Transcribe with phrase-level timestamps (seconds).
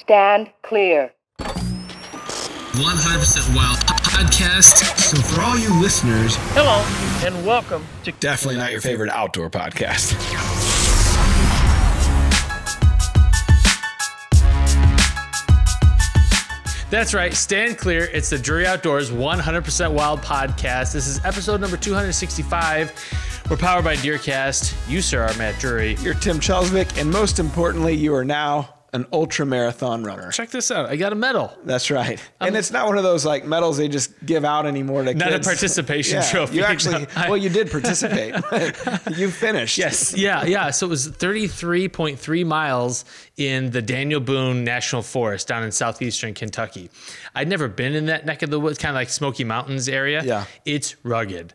[0.00, 1.12] Stand clear.
[1.38, 4.82] 100% Wild podcast.
[4.98, 6.82] So for all you listeners, Hello,
[7.24, 10.14] and welcome to definitely not your favorite outdoor podcast.
[16.90, 18.04] That's right, stand clear.
[18.12, 20.92] It's the Drury Outdoors 100% Wild podcast.
[20.92, 22.92] This is episode number 265.
[23.48, 24.74] We're powered by Deercast.
[24.88, 25.94] You, sir, are Matt Drury.
[26.00, 30.30] You're Tim Chelsvik, and most importantly, you are now an ultra marathon runner.
[30.30, 30.86] Check this out.
[30.88, 31.52] I got a medal.
[31.64, 32.18] That's right.
[32.40, 35.32] and it's not one of those like medals they just give out anymore to Not
[35.32, 36.56] a participation Yeah, trophy.
[36.56, 38.34] You actually, No, I- well, you did participate.
[39.18, 39.76] you finished.
[39.78, 40.70] Yes, yeah, yeah.
[40.70, 43.04] So it was 33.3 miles
[43.36, 46.90] in the Daniel Boone National Forest down in southeastern Kentucky.
[47.34, 50.22] I'd never been in that neck of the woods, kind of like Smoky Mountains area.
[50.24, 50.44] Yeah.
[50.64, 51.52] It's rugged.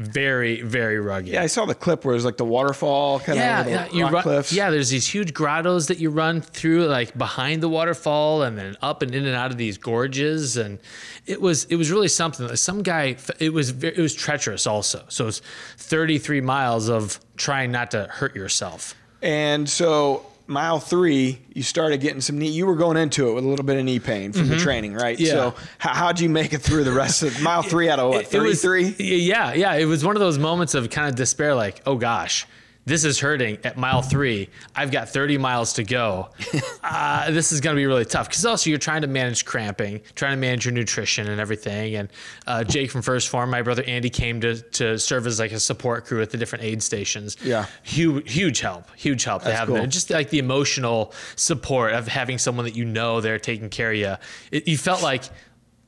[0.00, 1.28] Very, very rugged.
[1.34, 3.76] Yeah, I saw the clip where it was like the waterfall kind yeah, of over
[3.76, 4.50] yeah, you rock run, cliffs.
[4.50, 4.70] yeah.
[4.70, 9.02] There's these huge grottos that you run through, like behind the waterfall, and then up
[9.02, 10.78] and in and out of these gorges, and
[11.26, 12.56] it was it was really something.
[12.56, 15.04] Some guy, it was it was treacherous also.
[15.08, 15.42] So it's
[15.76, 18.94] 33 miles of trying not to hurt yourself.
[19.20, 22.48] And so mile three, you started getting some knee.
[22.50, 24.94] You were going into it with a little bit of knee pain from the training,
[24.94, 25.16] right?
[25.16, 25.24] Mm-hmm.
[25.26, 25.32] Yeah.
[25.32, 28.22] So how, how'd you make it through the rest of mile three out of what?
[28.22, 28.96] It Thirty-three.
[28.98, 29.74] Yeah, yeah.
[29.74, 32.46] It was one of those moments of kind of despair, like, oh gosh,
[32.86, 34.48] this is hurting at mile three.
[34.74, 36.30] I've got 30 miles to go.
[36.82, 40.00] Uh, this is going to be really tough because also you're trying to manage cramping,
[40.14, 41.94] trying to manage your nutrition and everything.
[41.94, 42.08] And
[42.46, 45.60] uh, Jake from First Form, my brother Andy, came to to serve as like a
[45.60, 47.36] support crew at the different aid stations.
[47.44, 47.66] Yeah.
[47.84, 49.76] huge, huge help, huge help to have cool.
[49.76, 49.90] them.
[49.90, 53.96] Just like the emotional support of having someone that you know they're taking care of
[53.96, 54.14] you.
[54.50, 55.24] It, you felt like.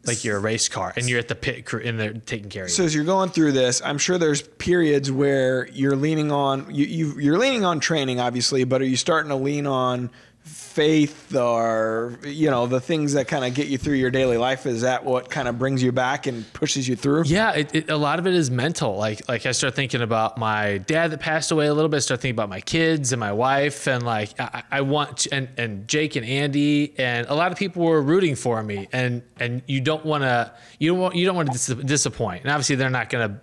[0.04, 2.64] Like you're a race car and you're at the pit crew and they're taking care
[2.64, 2.74] of you.
[2.74, 6.86] So as you're going through this, I'm sure there's periods where you're leaning on you,
[6.86, 10.10] you you're leaning on training, obviously, but are you starting to lean on
[10.44, 14.66] faith or you know the things that kind of get you through your daily life?
[14.66, 17.24] Is that what kind of brings you back and pushes you through?
[17.26, 18.96] Yeah, it, it, a lot of it is mental.
[18.96, 21.98] Like like I start thinking about my dad that passed away a little bit.
[21.98, 25.34] I start thinking about my kids and my wife, and like I, I want to,
[25.34, 29.22] and and Jake and Andy and a lot of people were rooting for me, and
[29.38, 32.42] and you don't want to you don't want you don't want to dis- disappoint.
[32.42, 33.40] And obviously they're not going to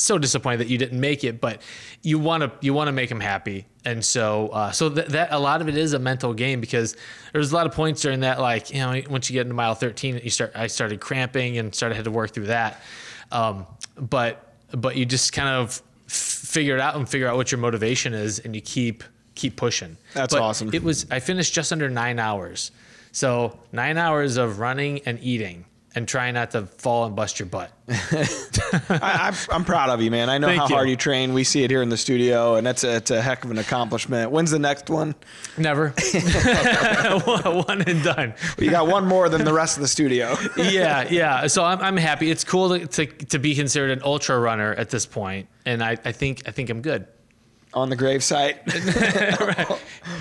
[0.00, 1.60] so disappointed that you didn't make it, but
[2.02, 3.66] you want to you want to make them happy.
[3.84, 6.96] And so uh, so that, that a lot of it is a mental game because
[7.32, 9.74] there's a lot of points during that like you know once you get into mile
[9.74, 12.82] 13 you start I started cramping and started had to work through that.
[13.30, 13.66] Um,
[13.96, 17.58] but but you just kind of f- figure it out and figure out what your
[17.58, 19.96] motivation is and you keep keep pushing.
[20.14, 20.70] That's But awesome.
[20.72, 22.72] It was I finished just under 9 hours.
[23.12, 25.64] So 9 hours of running and eating
[25.94, 27.72] and try not to fall and bust your butt.
[27.88, 30.30] I, I'm, I'm proud of you, man.
[30.30, 30.74] I know Thank how you.
[30.76, 31.34] hard you train.
[31.34, 33.58] We see it here in the studio, and that's a, it's a heck of an
[33.58, 34.30] accomplishment.
[34.30, 35.16] When's the next one?
[35.58, 35.88] Never.
[37.66, 38.34] One and done.
[38.58, 40.36] You got one more than the rest of the studio.
[40.56, 41.46] yeah, yeah.
[41.48, 42.30] So I'm, I'm happy.
[42.30, 45.96] It's cool to, to, to be considered an ultra runner at this point, and I,
[46.04, 47.06] I think I think I'm good.
[47.74, 48.58] on the gravesite.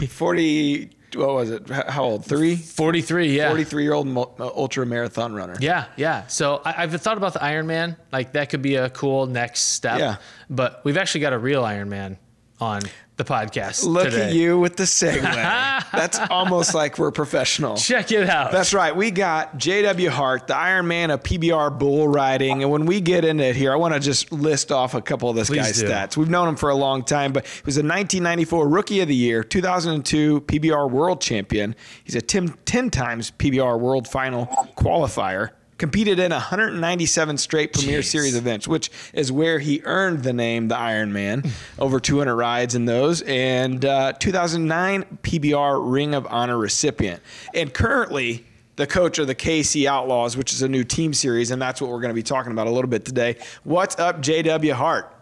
[0.09, 0.90] Forty.
[1.16, 1.70] What was it?
[1.70, 2.25] How old?
[2.25, 2.56] Three.
[2.56, 3.50] 43, yeah.
[3.50, 5.56] Forty-three-year-old uh, ultra marathon runner.
[5.59, 6.28] Yeah, yeah.
[6.28, 7.97] So I, I've thought about the Ironman.
[8.12, 10.00] Like that could be a cool next step.
[10.00, 10.18] Yeah.
[10.50, 12.18] But we've actually got a real Ironman
[12.59, 12.81] on
[13.19, 13.85] the podcast.
[13.85, 14.30] Look today.
[14.30, 15.22] at you with the segue.
[15.91, 17.75] That's almost like we're professional.
[17.75, 18.52] Check it out.
[18.52, 18.96] That's right.
[18.96, 20.09] We got J.W.
[20.09, 22.63] Hart, the Iron Man of PBR bull riding.
[22.63, 25.29] And when we get into it here, I want to just list off a couple
[25.29, 25.88] of this Please guy's do.
[25.88, 26.18] stats.
[26.18, 29.16] We've known him for a long time, but he was a 1994 Rookie of the
[29.16, 31.75] Year, 2002 PBR World Champion.
[32.03, 34.46] He's a 10, 10 times PBR World Final
[34.78, 35.52] qualifier.
[35.79, 38.12] Competed in 197 straight Premier Jeez.
[38.12, 41.44] Series events, which is where he earned the name the Iron Man.
[41.79, 47.23] Over 200 rides in those, and uh, 2009 PBR Ring of Honor recipient,
[47.53, 48.45] and currently
[48.75, 51.90] the coach of the KC Outlaws, which is a new team series, and that's what
[51.90, 53.38] we're going to be talking about a little bit today.
[53.63, 55.19] What's up, JW Hart?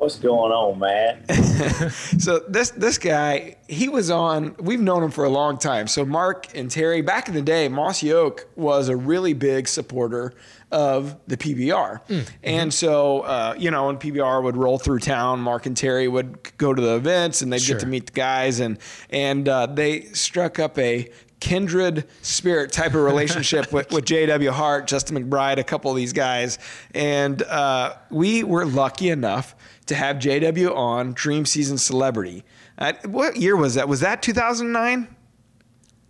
[0.00, 1.90] What's going on, Matt?
[2.18, 4.56] So this this guy, he was on.
[4.58, 5.86] We've known him for a long time.
[5.88, 10.32] So Mark and Terry, back in the day, Mossy Oak was a really big supporter
[10.72, 12.00] of the PBR,
[12.42, 16.56] and so uh, you know when PBR would roll through town, Mark and Terry would
[16.56, 17.74] go to the events and they'd Sure.
[17.76, 18.78] get to meet the guys, and
[19.10, 21.10] and uh, they struck up a
[21.40, 24.50] kindred spirit type of relationship with, with J.W.
[24.50, 26.58] Hart, Justin McBride, a couple of these guys.
[26.94, 29.54] And uh, we were lucky enough
[29.90, 30.72] to have J.W.
[30.74, 32.44] on Dream Season Celebrity.
[32.78, 33.88] Uh, what year was that?
[33.88, 35.14] Was that 2009?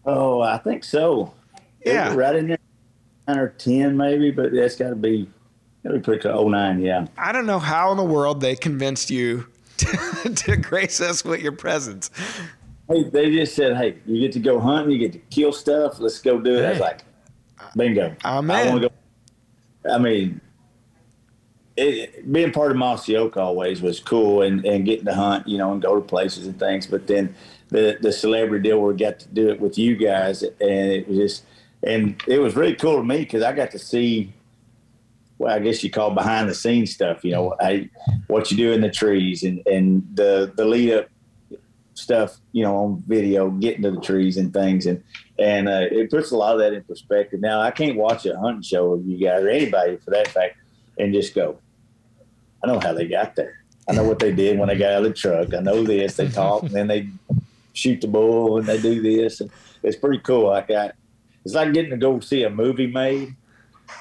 [0.07, 1.35] Oh, I think so.
[1.85, 2.15] Yeah.
[2.15, 2.59] right in there,
[3.27, 5.29] nine or ten maybe, but that's got to be
[5.83, 6.35] got to be pretty close.
[6.37, 7.07] Oh nine, yeah.
[7.19, 9.47] I don't know how in the world they convinced you
[9.79, 12.11] to, to grace us with your presence.
[12.89, 15.99] Hey, they just said, "Hey, you get to go hunting, you get to kill stuff.
[16.01, 17.01] Let's go do it." I was like,
[17.77, 18.69] "Bingo!" I'm I in.
[18.69, 19.95] want to go.
[19.95, 20.41] I mean,
[21.81, 25.59] it, being part of Mossy Oak always was cool, and, and getting to hunt, you
[25.59, 26.87] know, and go to places and things.
[26.87, 27.35] But then
[27.69, 31.09] the the celebrity deal where we got to do it with you guys, and it
[31.09, 31.45] was just,
[31.83, 34.33] and it was really cool to me because I got to see.
[35.39, 37.25] Well, I guess you call behind the scenes stuff.
[37.25, 37.89] You know, I,
[38.27, 41.09] what you do in the trees and, and the the lead up
[41.95, 45.03] stuff, you know, on video, getting to the trees and things, and
[45.39, 47.41] and uh, it puts a lot of that in perspective.
[47.41, 50.59] Now, I can't watch a hunting show of you guys or anybody for that fact,
[50.99, 51.59] and just go,
[52.63, 53.63] I know how they got there.
[53.89, 55.55] I know what they did when they got out of the truck.
[55.55, 56.17] I know this.
[56.17, 57.09] They talk, and then they
[57.73, 59.51] shoot the bull, and they do this, and
[59.83, 60.49] it's pretty cool.
[60.49, 60.93] Like I,
[61.45, 63.35] it's like getting to go see a movie made,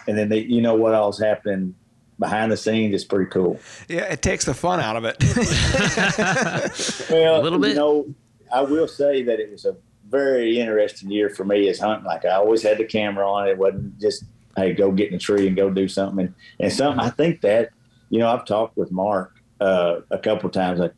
[0.07, 1.75] and then they, you know what all's happening
[2.19, 2.93] behind the scenes.
[2.93, 3.59] It's pretty cool.
[3.87, 5.17] Yeah, it takes the fun out of it.
[7.09, 7.69] Well, A little bit.
[7.69, 8.13] You know,
[8.53, 9.75] I will say that it was a
[10.09, 12.05] very interesting year for me as hunting.
[12.05, 13.47] Like I always had the camera on.
[13.47, 14.25] It wasn't just
[14.55, 16.25] hey, go get in a tree and go do something.
[16.25, 17.71] And, and something I think that
[18.09, 20.79] you know I've talked with Mark uh, a couple of times.
[20.79, 20.93] Like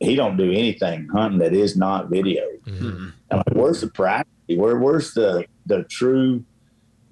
[0.00, 2.42] he don't do anything hunting that is not video.
[3.30, 4.56] I'm like, where's the privacy?
[4.56, 6.44] Where where's the the true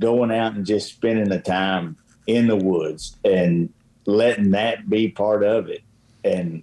[0.00, 1.96] going out and just spending the time
[2.26, 3.72] in the woods and
[4.06, 5.82] letting that be part of it
[6.24, 6.62] and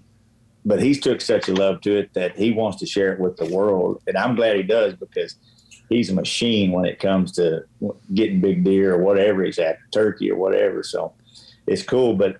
[0.65, 3.37] but he's took such a love to it that he wants to share it with
[3.37, 5.35] the world and i'm glad he does because
[5.89, 7.63] he's a machine when it comes to
[8.13, 11.13] getting big deer or whatever he's at turkey or whatever so
[11.67, 12.37] it's cool but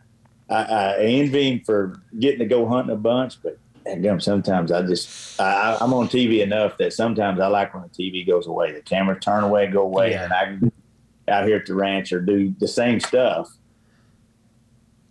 [0.50, 4.82] i, I envy him for getting to go hunting a bunch but again, sometimes i
[4.82, 8.72] just I, i'm on tv enough that sometimes i like when the tv goes away
[8.72, 10.24] the cameras turn away go away Yeah.
[10.26, 10.72] and i can
[11.28, 13.50] out here at the ranch or do the same stuff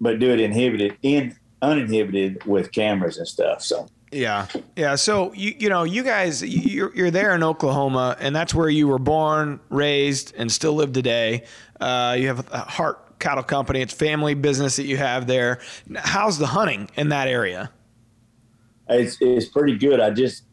[0.00, 3.62] but do it inhibited in uninhibited with cameras and stuff.
[3.62, 4.46] So Yeah,
[4.76, 4.96] yeah.
[4.96, 8.86] So you you know you guys you're you're there in Oklahoma, and that's where you
[8.86, 11.44] were born, raised, and still live today.
[11.80, 13.80] Uh, you have a Hart Cattle Company.
[13.80, 15.60] It's family business that you have there.
[15.96, 17.70] How's the hunting in that area?
[18.88, 19.98] it's it's pretty good.
[19.98, 20.44] I just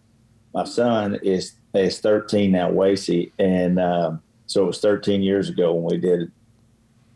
[0.53, 3.31] my son is is 13 now, Wacy.
[3.39, 6.31] and um, so it was 13 years ago when we did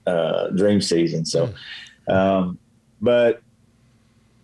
[0.05, 1.25] uh, Dream Season.
[1.25, 1.53] So,
[2.09, 2.57] um,
[3.01, 3.41] but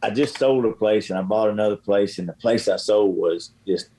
[0.02, 3.18] I just sold a place and I bought another place, and the place I sold
[3.18, 3.90] was just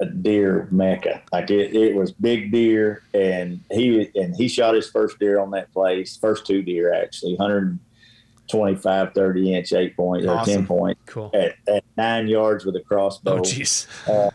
[0.00, 1.22] a deer mecca.
[1.32, 5.50] Like it, it was big deer, and he and he shot his first deer on
[5.52, 10.54] that place, first two deer actually, 125, 30 inch eight point or Awesome.
[10.54, 11.30] 10 point Cool.
[11.34, 13.38] at, at nine yards with a crossbow.
[13.38, 13.86] Oh, jeez.
[14.08, 14.30] Uh,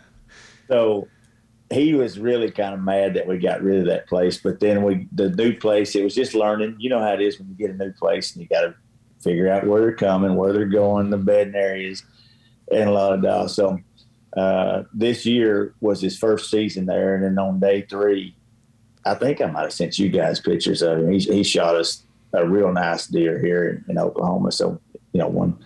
[0.68, 1.08] so
[1.72, 4.38] he was really kind of mad that we got rid of that place.
[4.38, 6.76] But then we, the new place, it was just learning.
[6.80, 8.76] You know how it is when you get a new place and you got to
[9.24, 12.04] figure out where they're coming, where they're going, the bedding areas,
[12.72, 13.56] and a lot of dollars.
[13.56, 13.80] So
[14.36, 17.16] uh, this year was his first season there.
[17.16, 18.36] And then on day three,
[19.06, 21.12] I think I might have sent you guys pictures of him.
[21.12, 22.04] He, he shot us
[22.34, 24.52] a real nice deer here in, in Oklahoma.
[24.52, 24.80] So,
[25.14, 25.58] you know, one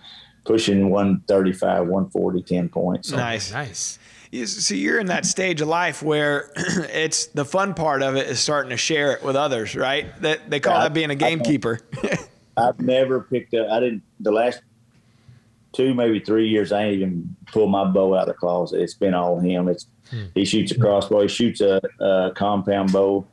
[0.44, 3.08] pushing 135, 140, 10 points.
[3.08, 3.52] So, Nice.
[3.52, 3.98] Nice.
[4.30, 8.28] You- So you're in that stage of life where it's the fun part of it
[8.28, 10.06] is starting to share it with others, right?
[10.22, 11.80] That they call Yeah, that being a gamekeeper.
[12.56, 13.68] I've never picked up.
[13.70, 14.02] I didn't.
[14.20, 14.60] The last
[15.72, 18.80] two, maybe three years, I ain't even pulled my bow out of the closet.
[18.80, 19.68] It's been all him.
[19.68, 20.26] It's hmm.
[20.34, 21.22] he shoots a crossbow.
[21.22, 23.26] He shoots a, a compound bow,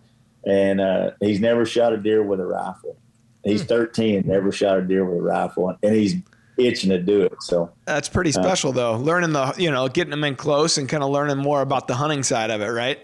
[0.46, 2.98] and uh, he's never shot a deer with a rifle.
[3.44, 3.68] He's hmm.
[3.68, 6.16] 13 never shot a deer with a rifle, and he's
[6.58, 7.42] itching to do it.
[7.42, 8.96] So That's pretty uh, special, though.
[8.96, 11.96] Learning the, you know, getting them in close and kind of learning more about the
[11.96, 13.00] hunting side of it, right?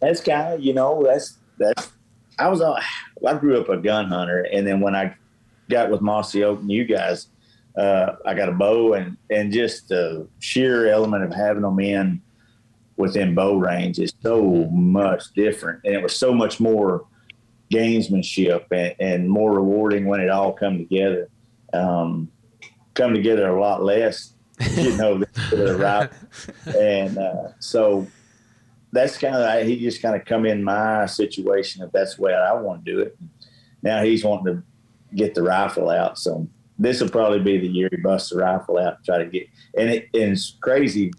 [0.00, 1.90] that's kind of you know that's that's
[2.38, 5.14] I was I grew up a gun hunter and then when I
[5.68, 7.28] got with Mossy Oak and you guys
[7.78, 12.20] uh, I got a bow and and just the sheer element of having them in
[12.96, 15.80] within bow range is so much different.
[15.84, 17.06] And it was so much more
[17.72, 21.28] gamesmanship and, and more rewarding when it all come together.
[21.72, 22.30] Um,
[22.94, 24.32] come together a lot less
[24.76, 25.22] you know
[25.76, 26.10] right
[26.76, 28.06] and uh, so
[28.90, 32.34] that's kind of he just kind of come in my situation if that's the way
[32.34, 33.16] I want to do it.
[33.82, 34.62] Now he's wanting to
[35.14, 38.78] get the rifle out, so this will probably be the year he busts the rifle
[38.78, 39.48] out and try to get.
[39.76, 41.12] And, it, and it's crazy.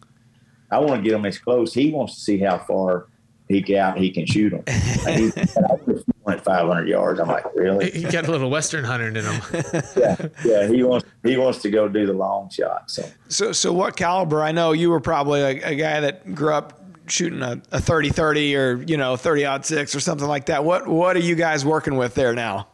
[0.71, 1.73] I want to get him as close.
[1.73, 3.07] He wants to see how far
[3.49, 4.63] he can out he can shoot him.
[4.67, 7.19] And he, I just went 500 yards.
[7.19, 7.89] I'm like, really?
[7.89, 9.41] He got a little Western hunter in him.
[9.97, 10.67] Yeah, yeah.
[10.67, 12.89] He wants he wants to go do the long shot.
[12.89, 14.43] So So, so what caliber?
[14.43, 18.09] I know you were probably a, a guy that grew up shooting a, a 30
[18.09, 20.63] 30 or, you know, 30 odd six or something like that.
[20.63, 22.67] What, what are you guys working with there now?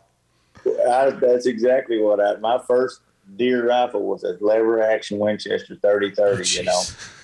[0.90, 2.36] I, that's exactly what I.
[2.38, 3.02] My first
[3.38, 6.50] deer rifle was a lever action Winchester 30 30.
[6.58, 6.82] You know,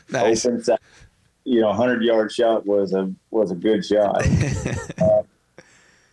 [0.10, 0.46] Nice.
[0.46, 0.80] open side,
[1.44, 4.26] you know, hundred yard shot was a was a good shot.
[5.02, 5.22] uh,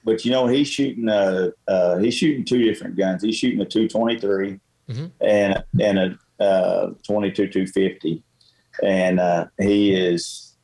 [0.05, 3.23] but you know, he's shooting a uh, he's shooting two different guns.
[3.23, 5.11] He's shooting a two twenty three Mhm.
[5.21, 8.23] and and a uh, twenty two two fifty,
[8.83, 10.55] and uh, he is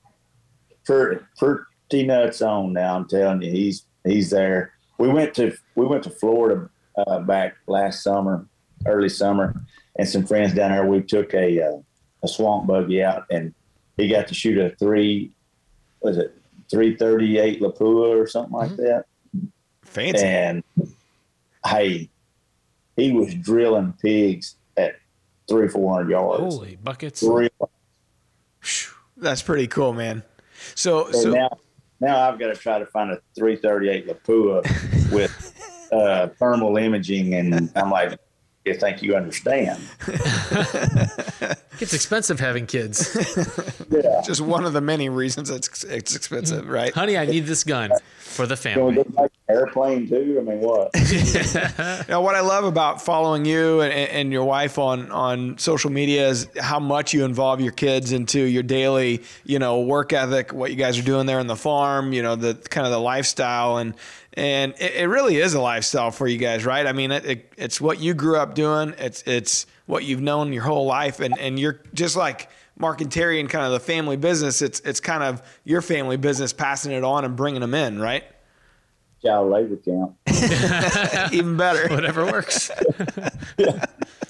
[0.85, 2.97] pretty, pretty nuts on now.
[2.97, 4.74] I'm telling you, he's he's there.
[4.99, 8.47] We went to we went to Florida uh, back last summer,
[8.87, 9.55] early summer,
[9.97, 10.87] and some friends down there.
[10.87, 11.79] We took a uh,
[12.23, 13.55] a swamp buggy out, and
[13.97, 15.33] he got to shoot a three
[16.01, 16.37] was it
[16.71, 19.05] three thirty eight Lapua or something like that.
[19.83, 20.25] Fancy.
[20.25, 20.63] And
[21.67, 22.09] hey,
[22.97, 24.97] he was drilling pigs at
[25.49, 26.55] three four hundred yards.
[26.55, 27.23] Holy buckets.
[27.23, 27.51] Real-
[29.17, 30.23] That's pretty cool, man.
[30.75, 31.59] So, So so now,
[32.01, 37.71] now I've got to try to find a 338 Lapua with uh, thermal imaging, and
[37.77, 38.19] I'm like,
[38.65, 39.83] you think you understand?
[41.81, 43.17] It's expensive having kids.
[43.91, 44.23] Yeah.
[44.25, 46.93] just one of the many reasons it's it's expensive, right?
[46.93, 49.05] Honey, I need this gun for the Can we family.
[49.05, 50.39] go like airplane too?
[50.41, 50.91] I mean, what?
[52.09, 56.29] Now, what I love about following you and, and your wife on on social media
[56.29, 60.71] is how much you involve your kids into your daily, you know, work ethic, what
[60.71, 63.77] you guys are doing there in the farm, you know, the kind of the lifestyle
[63.79, 63.95] and
[64.35, 66.87] and it, it really is a lifestyle for you guys, right?
[66.87, 68.95] I mean, it, it, it's what you grew up doing.
[68.99, 73.11] It's it's what you've known your whole life, and and you're just like Mark and
[73.11, 74.61] Terry and kind of the family business.
[74.61, 78.25] It's it's kind of your family business, passing it on and bringing them in, right?
[79.21, 80.17] Yeah, labor camp.
[81.33, 81.89] Even better.
[81.95, 82.71] Whatever works.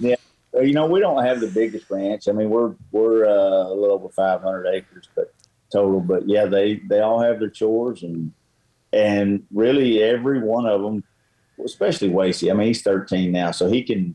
[0.00, 0.16] Yeah.
[0.52, 2.28] Well, you know, we don't have the biggest ranch.
[2.28, 5.32] I mean, we're we're uh, a little over 500 acres, but
[5.72, 6.00] total.
[6.00, 8.32] But yeah, they they all have their chores, and
[8.94, 11.02] and really every one of them,
[11.64, 12.50] especially Wasey.
[12.50, 14.14] I mean, he's 13 now, so he can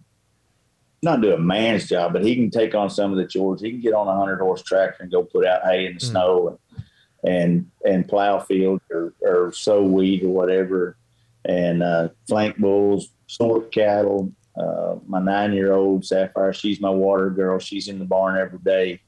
[1.03, 3.62] not do a man's job, but he can take on some of the chores.
[3.62, 6.00] He can get on a hundred horse tractor and go put out hay in the
[6.00, 6.83] snow and
[7.21, 10.98] and and plow fields or, or sow wheat or whatever,
[11.45, 14.31] and uh, flank bulls, sort cattle.
[14.57, 17.59] Uh, my nine year old Sapphire, she's my water girl.
[17.59, 19.01] She's in the barn every day,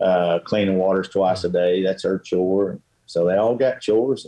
[0.00, 1.82] uh, cleaning waters twice a day.
[1.82, 2.80] That's her chore.
[3.06, 4.26] So they all got chores,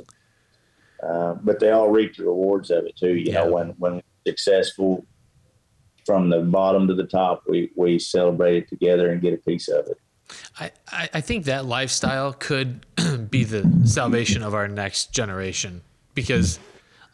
[1.02, 3.14] uh, but they all reap the rewards of it too.
[3.14, 3.44] You Yeah.
[3.44, 5.04] know, when when successful
[6.06, 9.68] from the bottom to the top, we we celebrate it together and get a piece
[9.68, 9.96] of it.
[10.58, 12.86] I, I I think that lifestyle could
[13.30, 15.82] be the salvation of our next generation
[16.14, 16.58] because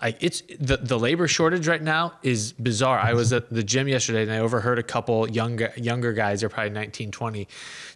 [0.00, 2.98] like it's the, the labor shortage right now is bizarre.
[2.98, 6.48] I was at the gym yesterday and I overheard a couple younger younger guys, they're
[6.48, 7.48] probably 19, 20,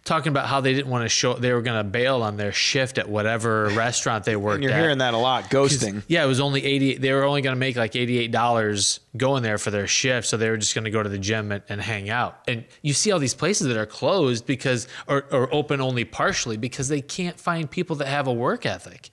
[0.03, 2.97] talking about how they didn't want to show they were gonna bail on their shift
[2.97, 4.79] at whatever restaurant they worked And you're at.
[4.79, 6.03] hearing that a lot, ghosting.
[6.07, 6.95] Yeah, it was only eighty.
[6.97, 10.37] They were only going to make like eighty-eight dollars going there for their shift, so
[10.37, 12.39] they were just going to go to the gym and, and hang out.
[12.47, 16.57] And you see all these places that are closed because, or, or open only partially
[16.57, 19.11] because they can't find people that have a work ethic.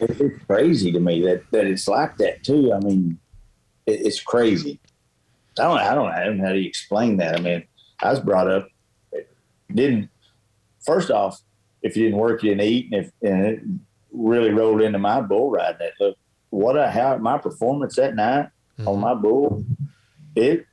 [0.00, 2.72] It- It's crazy to me that, that it's like that too.
[2.72, 3.18] I mean,
[3.86, 4.80] it, it's crazy.
[5.58, 7.36] I don't, I don't, I don't know how to explain that.
[7.36, 7.64] I mean,
[8.00, 8.68] I was brought up,
[9.74, 10.08] didn't,
[10.86, 11.42] first off,
[11.82, 12.92] if you didn't work, you didn't eat.
[12.92, 13.60] And if, and it
[14.12, 16.16] really rolled into my bull riding that, look,
[16.50, 19.00] what I, how my performance that night on mm-hmm.
[19.00, 19.64] my bull,
[20.36, 20.66] it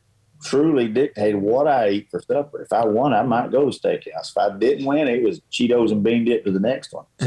[0.45, 2.61] truly dictated what I eat for supper.
[2.61, 4.29] If I won, I might go to steakhouse.
[4.29, 7.05] If I didn't win, it was Cheetos and bean dip to the next one.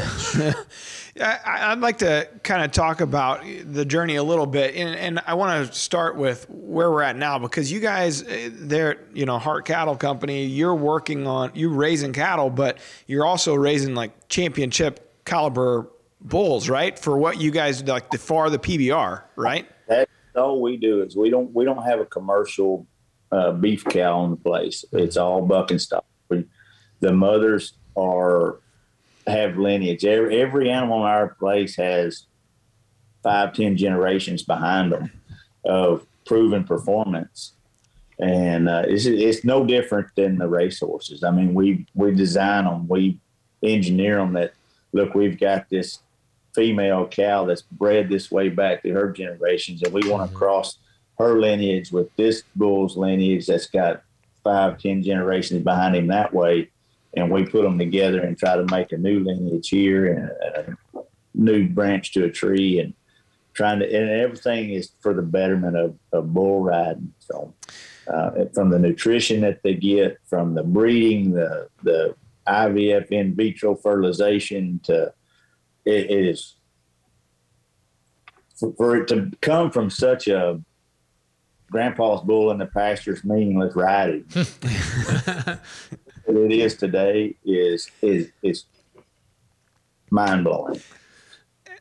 [1.21, 5.21] I, I'd like to kind of talk about the journey a little bit, and, and
[5.27, 9.27] I want to start with where we're at now because you guys, eh, they're you
[9.27, 10.45] know Hart Cattle Company.
[10.45, 15.89] You're working on you raising cattle, but you're also raising like championship caliber
[16.21, 16.97] bulls, right?
[16.97, 19.69] For what you guys like the far the PBR, right?
[19.89, 22.87] That's all we do is we don't we don't have a commercial
[23.31, 24.85] uh, beef cow on the place.
[24.93, 26.05] It's all buck and stock.
[27.01, 28.59] The mothers are
[29.27, 30.05] have lineage.
[30.05, 32.27] Every, every animal in our place has
[33.23, 35.13] five ten generations behind them
[35.65, 37.53] of proven performance,
[38.19, 41.23] and uh, it's it's no different than the racehorses.
[41.23, 43.21] I mean, we we design them, we
[43.63, 44.33] engineer them.
[44.33, 44.55] That
[44.93, 46.01] look, we've got this
[46.55, 50.79] female cow that's bred this way back through her generations, and we want to cross
[51.19, 54.03] her lineage with this bull's lineage that's got
[54.45, 56.71] five, ten generations behind him that way,
[57.17, 61.03] and we put them together and try to make a new lineage here and a
[61.35, 62.95] new branch to a tree, and
[63.53, 67.13] trying to, and everything is for the betterment of, of bull riding.
[67.19, 67.53] So,
[68.07, 72.15] uh, from the nutrition that they get, from the breeding, the the
[72.47, 75.13] IVF in vitro fertilization to
[75.85, 76.55] it, it is
[78.57, 80.61] for, for it to come from such a
[81.71, 84.25] grandpa's bull in the pastures meaningless riding.
[84.29, 85.61] that
[86.27, 88.65] it is today is is is
[90.11, 90.81] mind blowing.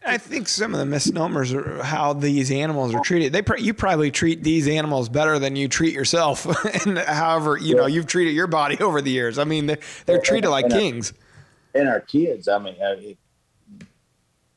[0.06, 3.34] I think some of the misnomers are how these animals are treated.
[3.34, 6.46] They you probably treat these animals better than you treat yourself,
[6.86, 9.38] and however you know you've treated your body over the years.
[9.38, 11.14] I mean, they're, they're treated like And I- kings.
[11.76, 12.96] And our kids, I mean, uh,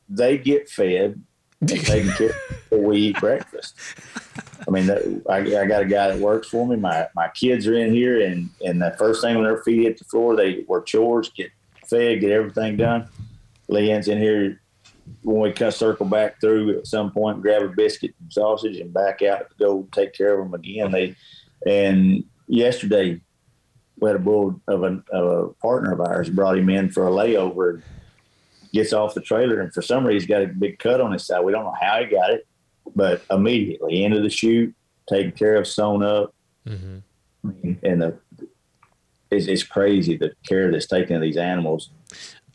[0.09, 1.21] they get fed
[1.65, 2.33] taken care
[2.69, 3.75] before we eat breakfast.
[4.67, 6.75] I mean, that, I, I got a guy that works for me.
[6.75, 9.97] My my kids are in here, and and the first thing when their feet hit
[9.97, 11.51] the floor, they work chores, get
[11.87, 13.07] fed, get everything done.
[13.69, 14.61] Leanne's in here
[15.23, 18.93] when we cut circle back through at some point, grab a biscuit and sausage, and
[18.93, 20.91] back out to go take care of them again.
[20.91, 21.15] They
[21.65, 23.21] and yesterday
[23.99, 27.07] we had a bull of a, of a partner of ours brought him in for
[27.07, 27.81] a layover.
[28.73, 31.25] Gets off the trailer, and for some reason, he's got a big cut on his
[31.25, 31.41] side.
[31.41, 32.47] We don't know how he got it,
[32.95, 34.73] but immediately into the chute,
[35.09, 36.33] taken care of, sewn up,
[36.65, 36.99] mm-hmm.
[37.83, 38.17] and the
[39.31, 41.89] it's, it's crazy the care that's taken of these animals.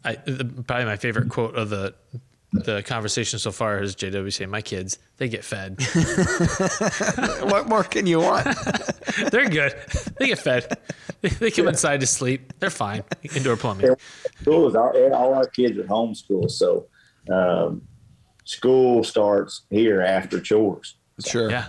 [0.05, 1.95] I, the, probably my favorite quote of the
[2.65, 5.79] the conversation so far is JW saying, "My kids, they get fed.
[7.51, 8.47] what more can you want?
[9.31, 9.75] They're good.
[10.19, 10.79] They get fed.
[11.21, 12.53] They, they come inside to sleep.
[12.59, 13.03] They're fine.
[13.35, 13.95] Indoor plumbing.
[14.43, 16.87] School is all, all our kids are homeschooled, so
[17.31, 17.83] um,
[18.45, 20.97] school starts here after chores.
[21.25, 21.51] Sure.
[21.51, 21.69] Yeah,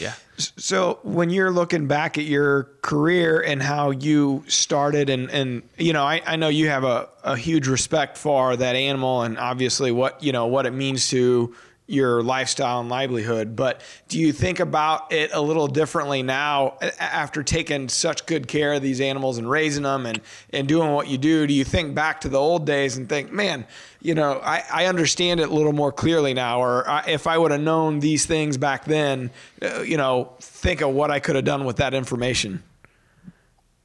[0.00, 0.14] yeah.
[0.40, 5.92] So when you're looking back at your career and how you started and, and you
[5.92, 9.92] know, I, I know you have a, a huge respect for that animal and obviously
[9.92, 11.54] what, you know, what it means to
[11.90, 13.56] your lifestyle and livelihood.
[13.56, 18.74] But do you think about it a little differently now after taking such good care
[18.74, 20.20] of these animals and raising them and,
[20.52, 21.46] and doing what you do?
[21.46, 23.66] Do you think back to the old days and think, man,
[24.00, 27.36] you know, I, I understand it a little more clearly now, or I, if I
[27.36, 29.30] would have known these things back then,
[29.60, 32.62] uh, you know, think of what I could have done with that information.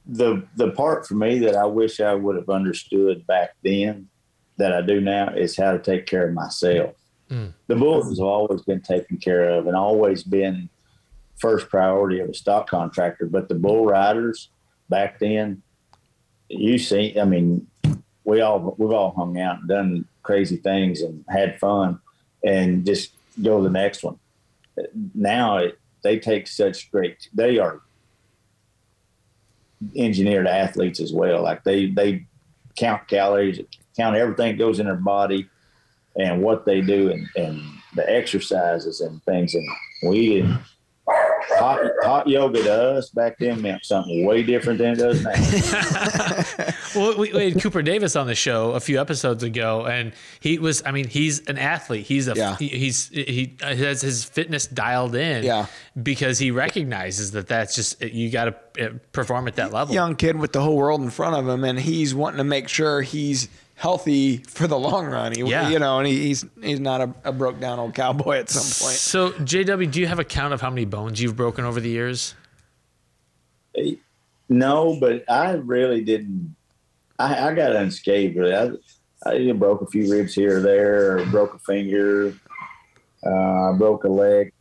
[0.06, 4.08] the the part for me that I wish I would have understood back then
[4.56, 6.94] that I do now is how to take care of myself.
[7.30, 7.52] Mm.
[7.66, 10.68] The bulls have always been taken care of and always been
[11.38, 13.26] first priority of a stock contractor.
[13.26, 14.48] But the bull riders
[14.88, 15.62] back then,
[16.48, 17.66] you see, I mean,
[18.24, 22.00] we all we've all hung out and done crazy things and had fun,
[22.44, 23.12] and just
[23.42, 24.18] go to the next one.
[25.14, 27.28] Now it, they take such great.
[27.32, 27.80] They are
[29.96, 31.42] engineered athletes as well.
[31.42, 32.26] Like they they
[32.76, 33.60] count calories,
[33.96, 35.48] count everything that goes in their body,
[36.16, 37.62] and what they do, and, and
[37.94, 39.54] the exercises and things.
[39.54, 39.68] And
[40.08, 40.58] we didn't.
[41.08, 45.32] Hot, hot yoga to us back then meant something way different than it does now.
[46.96, 50.58] Well, we, we had Cooper Davis on the show a few episodes ago, and he
[50.58, 50.82] was.
[50.86, 52.06] I mean, he's an athlete.
[52.06, 52.32] He's a.
[52.34, 52.56] Yeah.
[52.56, 55.44] he- he's he uh, has his fitness dialed in.
[55.44, 55.66] Yeah.
[56.02, 59.94] Because he recognizes that that's just you got to perform at that level.
[59.94, 62.68] Young kid with the whole world in front of him, and he's wanting to make
[62.68, 65.32] sure he's healthy for the long run.
[65.32, 65.68] He, Yeah.
[65.68, 68.62] you know, and he, he's he's not a, a broke down old cowboy at some
[68.86, 68.96] point.
[68.98, 71.90] So, JW, do you have a count of how many bones you've broken over the
[71.90, 72.34] years?
[74.48, 76.54] No, but I really didn't.
[77.18, 78.36] I, I got unscathed.
[78.36, 78.70] Really, I,
[79.30, 82.32] I broke a few ribs here or there, or broke a finger,
[83.24, 84.52] uh, broke a leg.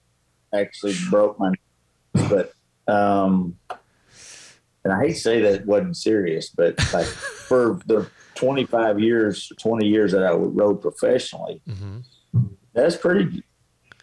[0.54, 1.52] Actually, broke my,
[2.14, 2.54] but
[2.88, 3.58] um,
[4.84, 7.06] and I hate to say that it wasn't serious, but like
[7.48, 11.62] for the 25 years, 20 years that I rode professionally,
[12.74, 13.44] that's pretty.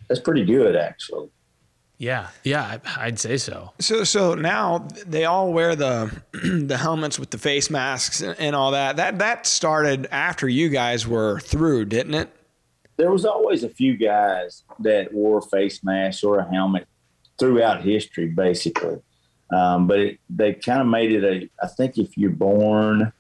[0.09, 1.29] That's pretty good, actually.
[1.97, 3.73] Yeah, yeah, I- I'd say so.
[3.81, 8.57] So so now they all wear the the helmets with the face masks and, and
[8.57, 8.97] all that.
[8.97, 12.31] That that started after you guys were through, didn't it?
[12.99, 16.87] there was always a few guys that wore face masks or a helmet
[17.39, 18.99] throughout history, basically.
[19.51, 21.49] Um, but it, they kind of made it a.
[21.65, 23.13] I think if you're born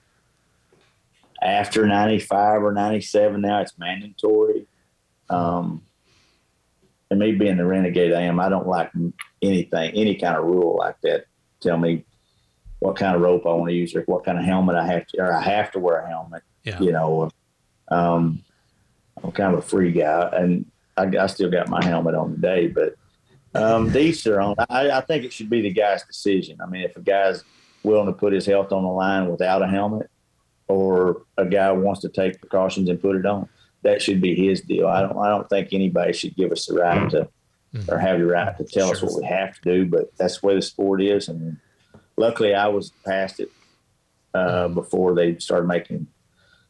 [1.42, 4.66] after '95 or '97, now it's mandatory.
[5.28, 5.82] Um,
[7.10, 8.90] and me being the renegade I am, I don't like
[9.42, 11.26] anything, any kind of rule like that.
[11.60, 12.04] Tell me
[12.78, 15.06] what kind of rope I want to use or what kind of helmet I have
[15.08, 16.42] to, or I have to wear a helmet.
[16.64, 16.80] Yeah.
[16.80, 17.30] You know,
[17.88, 18.42] um,
[19.22, 22.68] I'm kind of a free guy, and I, I still got my helmet on today.
[22.68, 22.94] But
[23.54, 24.56] um, these are on.
[24.68, 26.58] I, I think it should be the guy's decision.
[26.60, 27.44] I mean, if a guy's
[27.82, 30.10] willing to put his health on the line without a helmet,
[30.72, 33.48] or a guy wants to take precautions and put it on,
[33.82, 34.86] that should be his deal.
[34.86, 35.16] I don't.
[35.18, 37.28] I don't think anybody should give us the right to,
[37.88, 39.86] or have the right to tell us what we have to do.
[39.86, 41.56] But that's the way the sport is, and
[42.16, 43.50] luckily, I was past it
[44.34, 46.06] uh, before they started making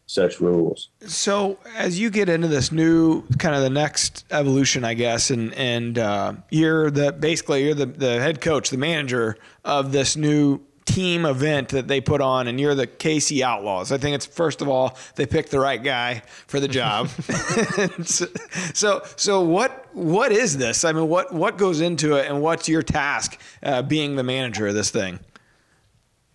[0.06, 0.90] such rules.
[1.06, 5.54] So as you get into this new kind of the next evolution, I guess, and
[5.54, 10.60] and uh, you're the basically you're the, the head coach, the manager of this new
[10.84, 13.92] team event that they put on, and you're the KC Outlaws.
[13.92, 17.08] I think it's first of all they picked the right guy for the job.
[18.74, 20.84] so, so what what is this?
[20.84, 24.66] I mean, what what goes into it, and what's your task uh, being the manager
[24.66, 25.20] of this thing?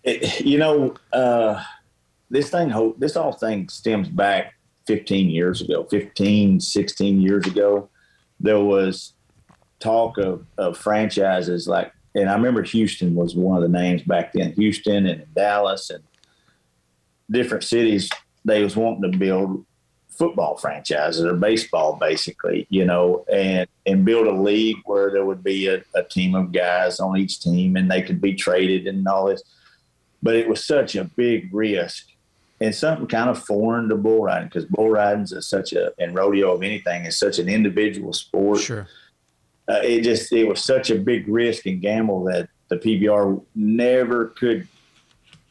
[0.04, 1.62] It, you know, uh,
[2.30, 4.54] this thing, this whole thing stems back
[4.86, 7.88] 15 years ago, 15, 16 years ago.
[8.40, 9.12] There was
[9.80, 14.32] talk of, of franchises like, and I remember Houston was one of the names back
[14.32, 16.02] then, Houston and Dallas and
[17.30, 18.10] different cities.
[18.44, 19.64] They was wanting to build
[20.08, 25.44] football franchises or baseball, basically, you know, and and build a league where there would
[25.44, 29.06] be a, a team of guys on each team and they could be traded and
[29.06, 29.42] all this.
[30.20, 32.08] But it was such a big risk
[32.60, 36.16] and something kind of foreign to bull riding because bull riding is such a and
[36.16, 38.58] rodeo of anything is such an individual sport.
[38.58, 38.88] Sure.
[39.68, 44.28] Uh, it just it was such a big risk and gamble that the PBR never
[44.28, 44.66] could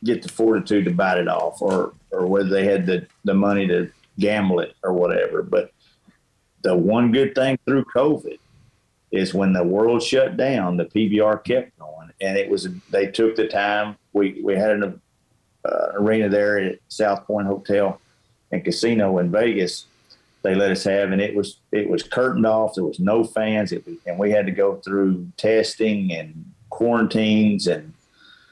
[0.04, 3.68] get the fortitude to bite it off, or or whether they had the the money
[3.68, 5.44] to gamble it or whatever.
[5.44, 5.72] But
[6.64, 8.40] the one good thing through COVID
[9.12, 13.36] is when the world shut down, the PBR kept going, and it was they took
[13.36, 13.98] the time.
[14.14, 15.02] We we had an
[15.64, 18.00] uh, arena there at South Point Hotel
[18.52, 19.86] and Casino in Vegas.
[20.48, 22.76] They let us have, and it was it was curtained off.
[22.76, 27.94] There was no fans, it and we had to go through testing and quarantines, and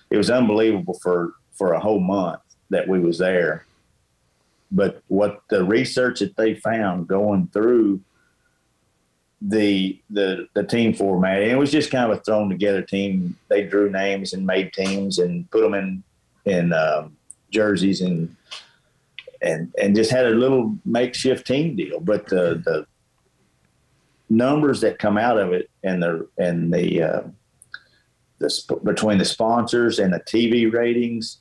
[0.10, 3.66] it was unbelievable for for a whole month that we was there.
[4.74, 8.02] But what the research that they found going through
[9.42, 13.38] the the the team format, it was just kind of a thrown together team.
[13.48, 16.04] They drew names and made teams and put them in
[16.44, 17.16] in um,
[17.52, 18.36] jerseys and
[19.42, 22.00] and and just had a little makeshift team deal.
[22.00, 22.86] But the the
[24.30, 27.22] numbers that come out of it and the and the uh,
[28.40, 31.40] the sp- between the sponsors and the TV ratings,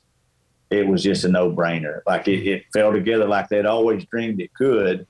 [0.69, 2.01] it was just a no brainer.
[2.05, 5.07] Like it, it fell together like they'd always dreamed it could.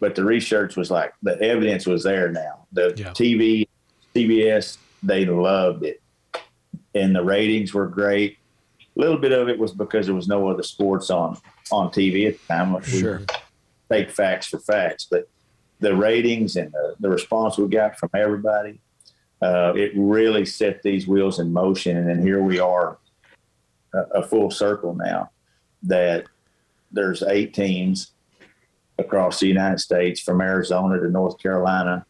[0.00, 2.66] But the research was like the evidence was there now.
[2.72, 3.10] The yeah.
[3.10, 3.68] TV,
[4.14, 6.02] CBS, they loved it,
[6.94, 8.38] and the ratings were great
[8.96, 11.36] a little bit of it was because there was no other sports on
[11.72, 12.82] on TV at the time.
[12.82, 13.22] Sure.
[13.90, 15.28] Take facts for facts, but
[15.80, 18.80] the ratings and the, the response we got from everybody,
[19.42, 21.96] uh, it really set these wheels in motion.
[21.96, 22.98] And then here we are,
[23.92, 25.30] a, a full circle now.
[25.82, 26.24] That
[26.90, 28.12] there's eight teams
[28.98, 32.06] across the United States, from Arizona to North Carolina,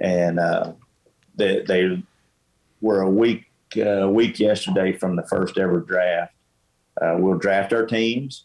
[0.00, 0.72] and uh,
[1.36, 2.02] they, they
[2.80, 6.34] were a week uh, week yesterday from the first ever draft.
[7.00, 8.44] Uh, we'll draft our teams.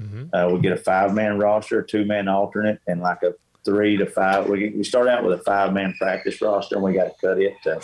[0.00, 0.26] Mm-hmm.
[0.32, 3.96] Uh, we'll get a five man roster, a two man alternate, and like a three
[3.96, 4.48] to five.
[4.48, 7.40] We, we start out with a five man practice roster, and we got to cut
[7.40, 7.80] it to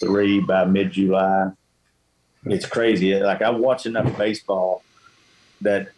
[0.00, 1.50] three by mid July.
[2.44, 3.14] It's crazy.
[3.18, 4.82] Like I watch enough baseball
[5.60, 5.88] that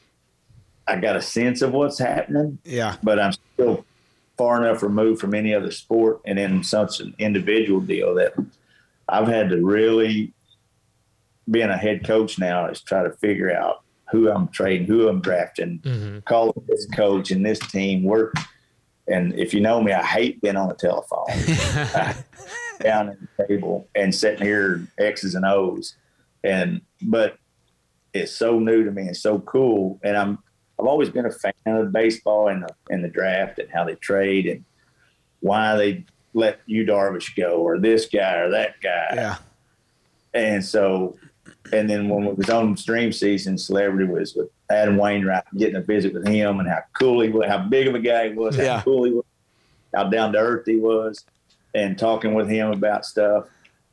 [0.87, 2.59] I got a sense of what's happening.
[2.65, 2.97] Yeah.
[3.03, 3.85] But I'm still
[4.37, 8.35] far enough removed from any other sport and in such an individual deal that
[9.09, 10.33] I've had to really,
[11.51, 15.21] being a head coach now, is try to figure out who I'm trading, who I'm
[15.21, 16.19] drafting, mm-hmm.
[16.21, 18.35] call this coach and this team work.
[19.07, 21.27] And if you know me, I hate being on the telephone,
[22.81, 25.97] down at the table and sitting here X's and O's.
[26.43, 27.39] And but
[28.13, 30.01] it's so new to me and so cool.
[30.03, 30.39] And I'm
[30.79, 33.95] I've always been a fan of baseball and the and the draft and how they
[33.97, 34.65] trade and
[35.41, 39.09] why they let Yu Darvish go or this guy or that guy.
[39.15, 39.37] Yeah.
[40.35, 41.17] And so,
[41.73, 45.81] and then when it was on Dream Season, celebrity was with Adam Wainwright, getting a
[45.81, 48.57] visit with him and how cool he was, how big of a guy he was,
[48.57, 49.25] how cool he was,
[49.95, 51.25] how down to earth he was,
[51.75, 53.47] and talking with him about stuff.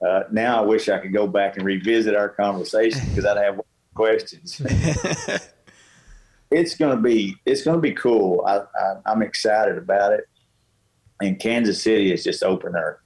[0.06, 3.62] Uh, now I wish I could go back and revisit our conversation because I'd have
[3.94, 4.60] questions.
[6.52, 8.44] it's gonna be it's gonna be cool.
[8.48, 10.28] I, I, I'm excited about it
[11.22, 13.00] and Kansas City has just opened their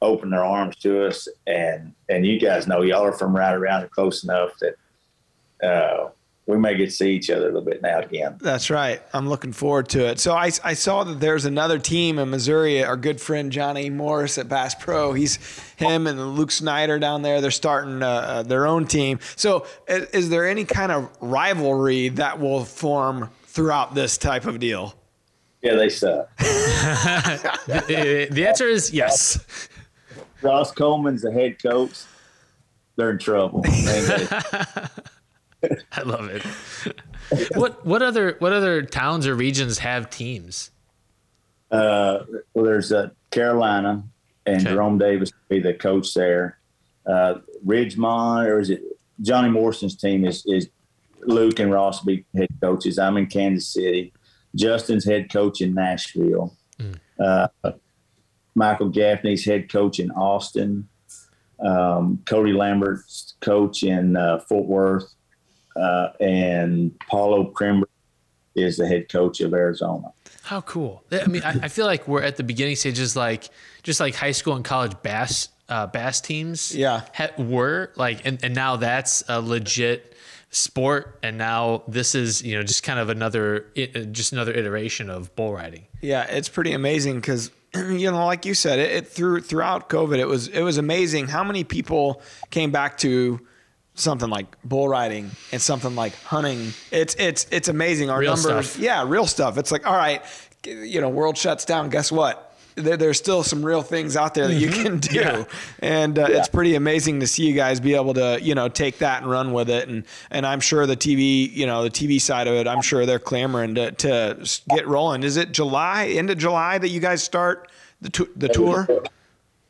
[0.00, 3.82] opened their arms to us, and and you guys know y'all are from right around
[3.82, 6.10] and close enough that uh,
[6.48, 8.38] we may get to see each other a little bit now again.
[8.40, 9.02] That's right.
[9.12, 10.18] I'm looking forward to it.
[10.18, 12.82] So I, I saw that there's another team in Missouri.
[12.82, 15.12] Our good friend Johnny Morris at Bass Pro.
[15.12, 15.36] He's
[15.76, 17.42] him and Luke Snyder down there.
[17.42, 19.20] They're starting uh, uh, their own team.
[19.36, 24.58] So is, is there any kind of rivalry that will form throughout this type of
[24.58, 24.94] deal?
[25.62, 26.36] Yeah, they suck.
[26.38, 29.68] the, the answer is yes.
[30.40, 32.04] Ross Coleman's the head coach.
[32.96, 33.62] They're in trouble.
[33.66, 34.88] I
[36.04, 36.42] love it.
[37.56, 40.70] What what other what other towns or regions have teams?
[41.70, 42.20] Uh,
[42.54, 44.02] well, there's uh, Carolina,
[44.46, 44.70] and okay.
[44.70, 46.58] Jerome Davis will be the coach there.
[47.04, 48.82] Uh, Ridgemont, or is it
[49.20, 50.68] Johnny Morrison's team is is
[51.22, 52.98] Luke and Ross be head coaches.
[52.98, 54.12] I'm in Kansas City.
[54.54, 56.56] Justin's head coach in Nashville.
[57.18, 57.48] Uh,
[58.54, 60.88] Michael Gaffney's head coach in Austin.
[61.60, 65.12] Um, Cody Lambert's coach in uh, Fort Worth,
[65.74, 67.88] uh, and Paulo Crimber
[68.54, 70.12] is the head coach of Arizona.
[70.42, 71.02] How cool!
[71.10, 73.48] I mean, I, I feel like we're at the beginning stages, like
[73.82, 76.74] just like high school and college bass uh, bass teams.
[76.74, 77.02] Yeah.
[77.14, 80.14] ha- were like, and, and now that's a legit
[80.50, 85.10] sport, and now this is you know just kind of another uh, just another iteration
[85.10, 85.86] of bull riding.
[86.00, 90.18] Yeah, it's pretty amazing because you know, like you said, it, it through throughout COVID,
[90.18, 93.40] it was it was amazing how many people came back to
[93.94, 96.72] something like bull riding and something like hunting.
[96.90, 98.10] It's it's it's amazing.
[98.10, 98.82] Our Real numbers, stuff.
[98.82, 99.58] yeah, real stuff.
[99.58, 100.22] It's like all right,
[100.64, 101.88] you know, world shuts down.
[101.90, 102.47] Guess what?
[102.82, 105.44] There, there's still some real things out there that you can do, Yeah.
[105.80, 108.98] and uh, it's pretty amazing to see you guys be able to you know take
[108.98, 109.88] that and run with it.
[109.88, 113.04] And and I'm sure the TV, you know, the TV side of it, I'm sure
[113.06, 115.22] they're clamoring to to get rolling.
[115.22, 118.86] Is it July, end of July that you guys start the tou- the tour?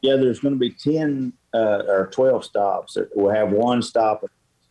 [0.01, 2.97] Yeah, there's going to be 10 uh, or 12 stops.
[3.17, 4.25] We'll have one stop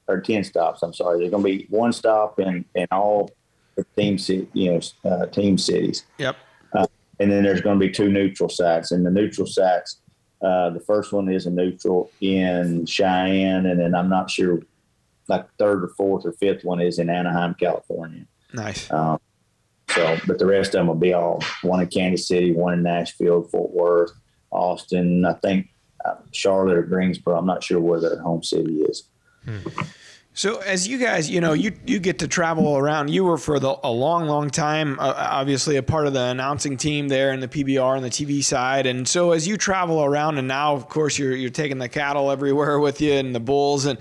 [0.08, 0.84] or 10 stops.
[0.84, 1.20] I'm sorry.
[1.20, 3.30] There's going to be one stop in, in all
[3.76, 4.72] the team, ci- you
[5.04, 6.06] know, uh, team cities.
[6.18, 6.38] Yep.
[7.20, 8.92] And then there's going to be two neutral sites.
[8.92, 10.02] And the neutral sites,
[10.42, 13.66] uh, the first one is a neutral in Cheyenne.
[13.66, 14.60] And then I'm not sure,
[15.28, 18.26] like third or fourth or fifth one is in Anaheim, California.
[18.54, 18.92] Nice.
[18.92, 19.20] Um,
[19.90, 22.84] so, but the rest of them will be all one in Kansas City, one in
[22.84, 24.12] Nashville, Fort Worth,
[24.52, 25.26] Austin.
[25.26, 25.70] I think
[26.06, 27.38] uh, Charlotte or Greensboro.
[27.38, 29.04] I'm not sure where their home city is.
[30.38, 33.10] So as you guys, you know, you you get to travel around.
[33.10, 36.78] You were for the, a long, long time, uh, obviously a part of the announcing
[36.78, 38.86] team there in the PBR and the TV side.
[38.86, 42.30] And so as you travel around, and now of course you're you're taking the cattle
[42.30, 43.86] everywhere with you and the bulls.
[43.88, 43.98] And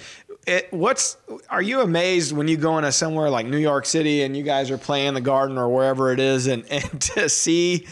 [0.46, 1.16] it, what's
[1.48, 4.70] are you amazed when you go into somewhere like New York City and you guys
[4.70, 7.86] are playing the Garden or wherever it is, and and to see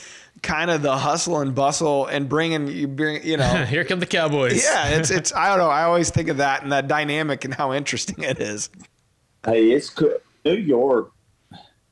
[0.45, 4.07] kind of the hustle and bustle and bringing you bring you know Here come the
[4.07, 4.63] Cowboys.
[4.63, 7.53] yeah it's it's I don't know I always think of that and that dynamic and
[7.53, 8.71] how interesting it is.
[9.45, 10.15] Hey, it's cool.
[10.45, 11.11] New York.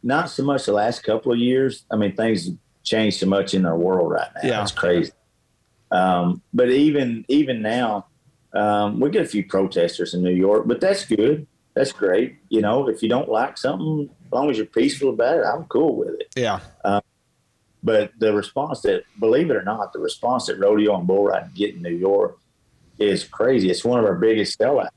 [0.03, 1.85] Not so much the last couple of years.
[1.91, 4.49] I mean, things have changed so much in our world right now.
[4.49, 4.63] Yeah.
[4.63, 5.13] It's crazy.
[5.91, 8.07] Um, but even even now,
[8.55, 11.47] um, we get a few protesters in New York, but that's good.
[11.75, 12.37] That's great.
[12.49, 15.65] You know, if you don't like something, as long as you're peaceful about it, I'm
[15.65, 16.29] cool with it.
[16.37, 16.61] Yeah.
[17.83, 21.51] But the response that, believe it or not, the response that rodeo and bull riding
[21.55, 22.39] get in New York
[22.99, 23.71] is crazy.
[23.71, 24.89] It's one of our biggest sellouts,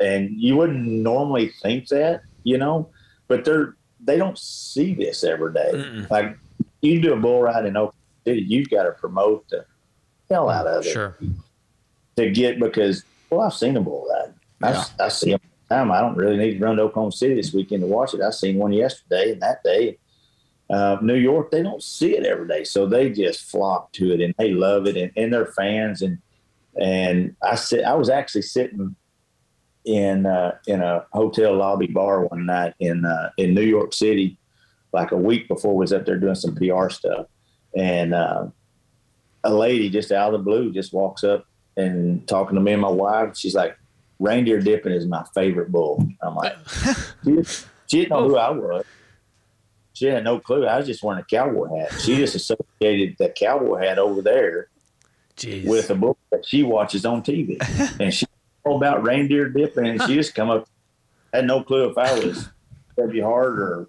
[0.00, 2.88] and you wouldn't normally think that, you know,
[3.28, 5.72] but they're they don't see this every day.
[6.10, 6.38] Like
[6.80, 7.92] you do a bull ride in Oklahoma
[8.26, 9.66] City, you've got to promote the
[10.30, 11.14] hell out of it Sure.
[12.16, 14.32] to get because well, I've seen a bull ride.
[14.62, 15.90] I, I see them time.
[15.92, 18.22] I don't really need to run to Oklahoma City this weekend to watch it.
[18.22, 19.98] I seen one yesterday and that day.
[20.70, 24.20] Uh, New York, they don't see it every day, so they just flock to it
[24.20, 26.00] and they love it, and, and they're fans.
[26.00, 26.18] And
[26.80, 28.94] and I sit, I was actually sitting
[29.84, 34.38] in uh, in a hotel lobby bar one night in uh, in New York City,
[34.92, 37.26] like a week before we was up there doing some PR stuff,
[37.76, 38.46] and uh,
[39.42, 42.82] a lady just out of the blue just walks up and talking to me and
[42.82, 43.36] my wife.
[43.36, 43.76] She's like,
[44.20, 46.56] "Reindeer dipping is my favorite bull." I'm like,
[47.24, 47.42] she,
[47.88, 48.84] she didn't know who I was.
[50.00, 50.64] She had no clue.
[50.66, 51.92] I was just wearing a cowboy hat.
[52.00, 54.68] She just associated that cowboy hat over there
[55.36, 55.66] Jeez.
[55.66, 57.58] with a book that she watches on TV,
[58.00, 58.24] and she
[58.64, 59.86] all about reindeer dipping.
[59.86, 60.66] And she just come up,
[61.34, 62.48] had no clue if I was
[62.96, 63.22] W.
[63.22, 63.88] Hart or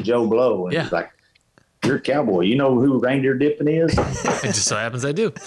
[0.00, 0.84] Joe Blow, and Yeah.
[0.84, 1.10] she's like,
[1.84, 2.44] "You're a cowboy.
[2.44, 5.30] You know who reindeer dipping is?" It just so happens I do.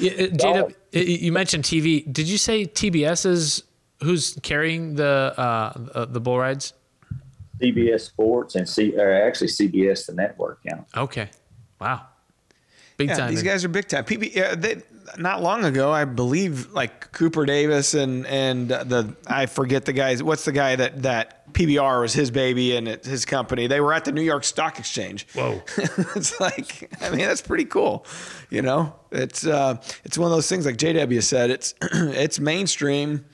[0.00, 2.12] yeah, uh, JW, uh, you mentioned TV.
[2.12, 3.62] Did you say TBS is
[4.02, 6.72] who's carrying the uh, uh, the bull rides?
[7.60, 10.60] CBS Sports and C, or actually CBS, the network.
[10.64, 10.80] Yeah.
[10.96, 11.30] Okay.
[11.80, 12.06] Wow.
[12.96, 13.30] Big Yeah, time.
[13.30, 14.04] these guys are big time.
[14.04, 14.80] PB, yeah, they,
[15.18, 20.22] not long ago, I believe, like Cooper Davis and and the I forget the guys.
[20.22, 23.66] What's the guy that that PBR was his baby and it's his company?
[23.66, 25.26] They were at the New York Stock Exchange.
[25.34, 25.60] Whoa.
[25.76, 28.06] it's like I mean that's pretty cool.
[28.50, 31.50] You know, it's uh, it's one of those things like JW said.
[31.50, 33.24] It's it's mainstream.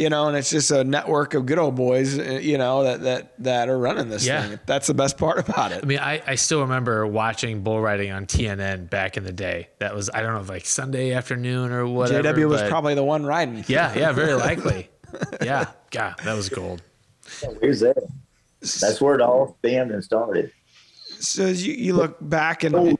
[0.00, 2.18] You know, and it's just a network of good old boys.
[2.18, 4.48] uh, You know that that that are running this Yeah.
[4.48, 4.58] thing.
[4.64, 5.82] That's the best part about it.
[5.82, 9.68] I mean, I, I still remember watching bull riding on TNN back in the day.
[9.78, 12.32] That was I don't know, like Sunday afternoon or whatever.
[12.32, 13.62] JW was probably the one riding.
[13.68, 14.88] Yeah, yeah, very likely.
[15.42, 16.80] yeah, God, that was gold.
[17.58, 18.02] Where's that?
[18.60, 20.50] That's where it all stemmed and started.
[21.18, 22.96] So as you, you look back and Oh,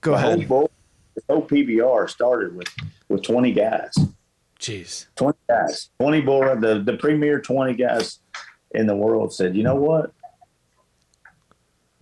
[0.00, 0.48] go The whole ahead.
[0.48, 0.70] bull-
[1.14, 2.68] the whole PBR started with
[3.08, 3.94] with 20 guys.
[4.60, 5.06] Jeez.
[5.16, 8.20] 20 guys, 20 bull the the premier 20 guys
[8.72, 10.12] in the world said, you know what?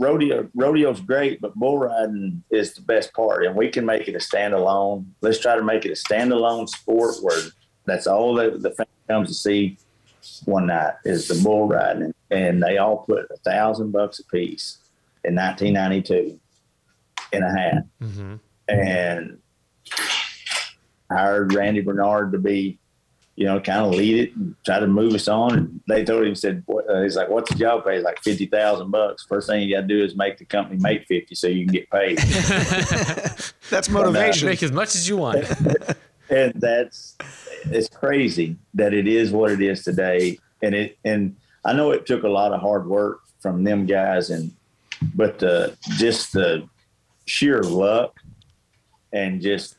[0.00, 4.14] Rodeo rodeo's great, but bull riding is the best part, and we can make it
[4.14, 5.06] a standalone.
[5.22, 7.40] Let's try to make it a standalone sport where
[7.84, 9.76] that's all that the family comes to see
[10.44, 14.78] one night is the bull riding, and they all put a thousand bucks a piece
[15.24, 16.38] in 1992
[17.32, 18.34] in a hat, Mm-hmm.
[18.68, 19.38] and
[21.10, 22.78] hired Randy Bernard to be,
[23.36, 25.56] you know, kind of lead it and try to move us on.
[25.56, 27.96] And they told him, said, uh, he's like, what's the job pay?
[27.96, 29.24] He's like 50,000 bucks.
[29.24, 31.72] First thing you got to do is make the company make 50 so you can
[31.72, 32.18] get paid.
[33.70, 34.48] That's motivation.
[34.48, 35.44] Make as much as you want.
[36.30, 37.16] and that's,
[37.64, 40.38] it's crazy that it is what it is today.
[40.62, 44.30] And it, and I know it took a lot of hard work from them guys
[44.30, 44.52] and,
[45.14, 46.68] but uh, just the
[47.24, 48.16] sheer luck
[49.12, 49.77] and just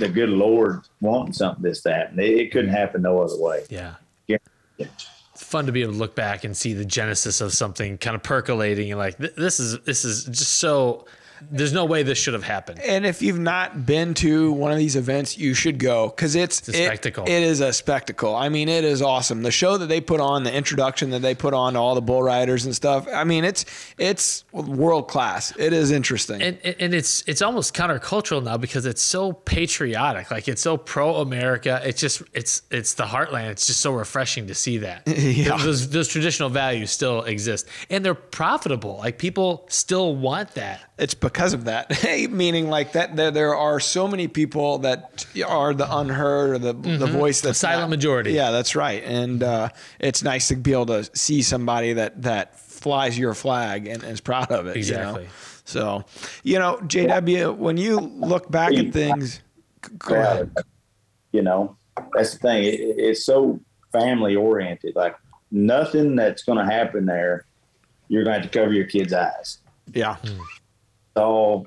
[0.00, 3.64] the good Lord wanting something this that, and it, it couldn't happen no other way.
[3.68, 3.94] Yeah.
[4.26, 4.38] Yeah.
[4.78, 8.16] It's fun to be able to look back and see the genesis of something kind
[8.16, 11.06] of percolating and like th- this is this is just so
[11.50, 12.80] there's no way this should have happened.
[12.80, 16.66] And if you've not been to one of these events, you should go because it's,
[16.68, 17.24] a it- spectacle.
[17.24, 18.34] it is a spectacle.
[18.34, 19.42] I mean, it is awesome.
[19.42, 22.02] The show that they put on, the introduction that they put on to all the
[22.02, 23.06] bull riders and stuff.
[23.12, 23.64] I mean, it's
[23.98, 25.52] it's world class.
[25.56, 26.42] It is interesting.
[26.42, 30.30] And, and and it's it's almost countercultural now because it's so patriotic.
[30.30, 31.80] Like it's so pro America.
[31.84, 33.50] It's just it's it's the heartland.
[33.50, 35.02] It's just so refreshing to see that.
[35.40, 35.56] Yeah.
[35.58, 37.66] Those those traditional values still exist.
[37.88, 38.96] And they're profitable.
[38.98, 40.80] Like people still want that.
[40.98, 42.02] it's because of that.
[42.30, 46.72] Meaning, like that, there there are so many people that are the unheard or the
[46.72, 48.32] the voice that's silent not- majority.
[48.32, 49.02] Yeah, that's right.
[49.04, 53.86] And uh, it's nice to be able to see somebody that that flies your flag
[53.86, 54.76] and, is proud of it.
[54.76, 55.00] you know?
[55.16, 55.28] Exactly.
[55.64, 56.04] So,
[56.42, 59.40] you know, JW, when you look back at things,
[59.98, 60.50] go ahead.
[61.32, 61.76] You know,
[62.14, 62.64] that's the thing.
[62.64, 63.60] It, it- it's so
[63.92, 64.96] family oriented.
[64.96, 65.14] Like
[65.50, 67.44] nothing that's going to happen there,
[68.08, 69.58] you're going to have to cover your kids' eyes.
[69.92, 70.16] Yeah.
[71.14, 71.66] It's all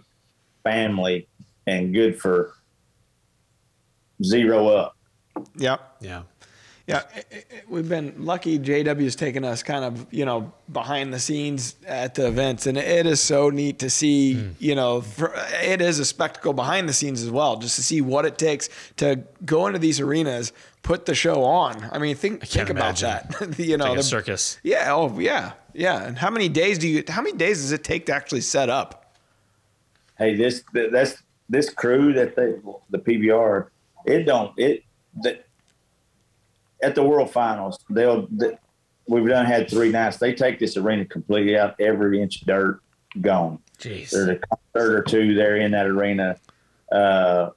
[0.64, 1.28] family
[1.68, 2.54] and good for
[4.24, 4.96] zero up.
[5.58, 5.82] Yep.
[6.02, 6.22] Yeah.
[6.86, 8.60] Yeah, it- it- we've been lucky.
[8.60, 13.06] JW's taken us kind of, you know, behind the scenes at the events, and it
[13.06, 14.34] is so neat to see.
[14.34, 14.50] Hmm.
[14.60, 18.02] You know, for, it is a spectacle behind the scenes as well, just to see
[18.02, 20.52] what it takes to go into these arenas,
[20.82, 21.88] put the show on.
[21.90, 23.30] I mean, think think about imagine.
[23.40, 23.60] that.
[23.66, 24.60] you know, Like the- circus.
[24.62, 24.94] yeah.
[24.94, 26.04] Oh, yeah, yeah.
[26.04, 27.06] And how many days do you?
[27.08, 29.03] How many days does it take to actually set up?
[30.24, 32.54] Hey, this that's this crew that they
[32.90, 33.68] the PBR.
[34.06, 34.84] It don't it
[35.22, 35.46] that
[36.82, 38.28] at the World Finals they'll.
[38.32, 38.58] They,
[39.06, 40.16] We've done had three nights.
[40.16, 42.80] They take this arena completely out, every inch of dirt
[43.20, 43.60] gone.
[43.78, 44.12] Jeez.
[44.12, 46.38] There's a concert or two there in that arena.
[46.90, 47.50] Uh,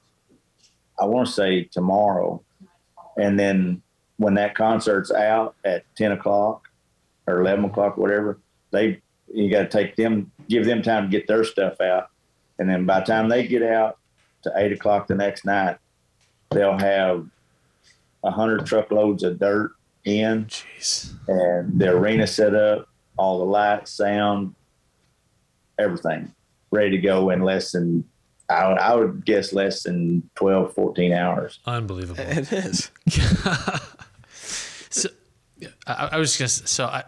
[0.99, 2.43] I want to say tomorrow,
[3.17, 3.81] and then
[4.17, 6.67] when that concert's out at ten o'clock
[7.27, 8.39] or eleven o'clock, whatever,
[8.71, 9.01] they
[9.33, 12.09] you got to take them, give them time to get their stuff out,
[12.59, 13.97] and then by the time they get out
[14.43, 15.77] to eight o'clock the next night,
[16.51, 17.25] they'll have
[18.23, 19.71] a hundred truckloads of dirt
[20.05, 21.13] in Jeez.
[21.27, 24.55] and the arena set up, all the lights, sound,
[25.79, 26.33] everything
[26.71, 28.03] ready to go in less than,
[28.49, 31.59] I would, I would guess less than 12, 14 hours.
[31.65, 32.19] Unbelievable.
[32.23, 32.91] It is.
[34.89, 35.09] So
[35.85, 36.65] I, I was just gonna.
[36.65, 37.03] s- So I,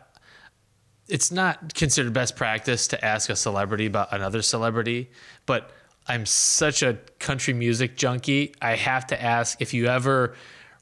[1.10, 5.10] it's not considered best practice to ask a celebrity about another celebrity,
[5.46, 5.72] but
[6.08, 8.56] I'm such a country music junkie.
[8.62, 10.36] I have to ask if you ever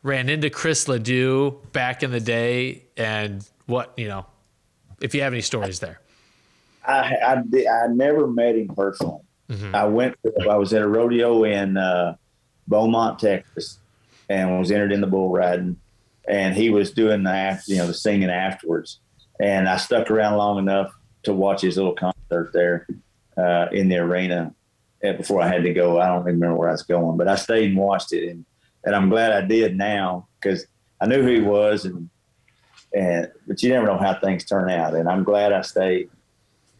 [0.03, 4.25] ran into Chris LeDoux back in the day, and what you know,
[5.01, 5.99] if you have any stories there.
[6.85, 9.21] I, I, I never met him personally.
[9.73, 10.15] I went,
[10.49, 12.15] I was at a rodeo in uh,
[12.67, 13.79] Beaumont, Texas,
[14.29, 15.77] and was entered in the bull riding.
[16.27, 18.99] And he was doing the after, you know, the singing afterwards.
[19.39, 20.91] And I stuck around long enough
[21.23, 22.87] to watch his little concert there
[23.37, 24.53] uh, in the arena
[25.01, 25.99] before I had to go.
[25.99, 28.45] I don't even remember where I was going, but I stayed and watched it, and
[28.83, 30.65] and I'm glad I did now because
[31.01, 32.09] I knew who he was, and
[32.93, 36.09] and but you never know how things turn out, and I'm glad I stayed,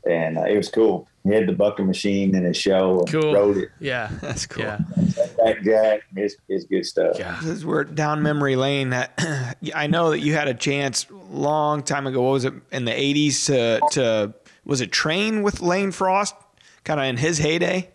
[0.09, 1.07] and uh, it was cool.
[1.23, 3.33] He had the bucking machine in his show, and Cool.
[3.33, 4.63] rode it, Yeah, That's cool.
[4.63, 4.79] yeah,
[5.43, 7.17] Jack Jack, it's it's good stuff.
[7.19, 7.37] yeah.
[7.45, 12.07] As we're down memory lane, that I know that you had a chance long time
[12.07, 12.21] ago.
[12.21, 14.33] What was it in the '80s to to
[14.65, 16.35] was it train with Lane Frost,
[16.85, 17.89] kind of in his heyday?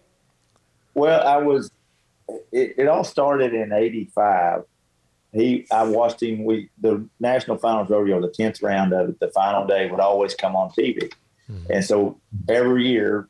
[0.94, 1.70] Well, I was.
[2.50, 4.64] It, it all started in '85.
[5.32, 6.44] He, I watched him.
[6.44, 10.34] We the national finals rodeo, the tenth round of it, the final day would always
[10.34, 11.10] come on TV,
[11.70, 13.28] and so every year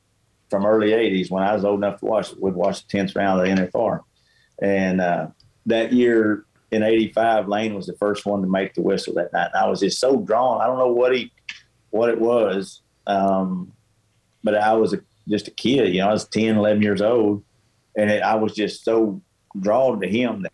[0.51, 3.41] from early '80s, when I was old enough to watch would watch the tenth round
[3.41, 4.01] of the NFR,
[4.61, 5.29] and uh,
[5.67, 9.51] that year in '85, Lane was the first one to make the whistle that night.
[9.55, 10.61] And I was just so drawn.
[10.61, 11.33] I don't know what he,
[11.91, 13.73] what it was, um,
[14.45, 15.95] but I was a, just a kid.
[15.95, 17.43] You know, I was 10, 11 years old,
[17.97, 19.21] and it, I was just so
[19.59, 20.53] drawn to him that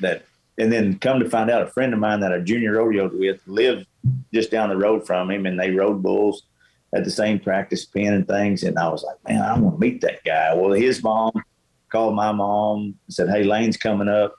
[0.00, 0.24] that.
[0.60, 3.40] And then come to find out, a friend of mine that I junior rodeoed with
[3.46, 3.86] lived
[4.34, 6.42] just down the road from him, and they rode bulls
[6.94, 8.62] at the same practice pen and things.
[8.62, 10.54] And I was like, man, I want to meet that guy.
[10.54, 11.32] Well, his mom
[11.90, 14.36] called my mom and said, hey, Lane's coming up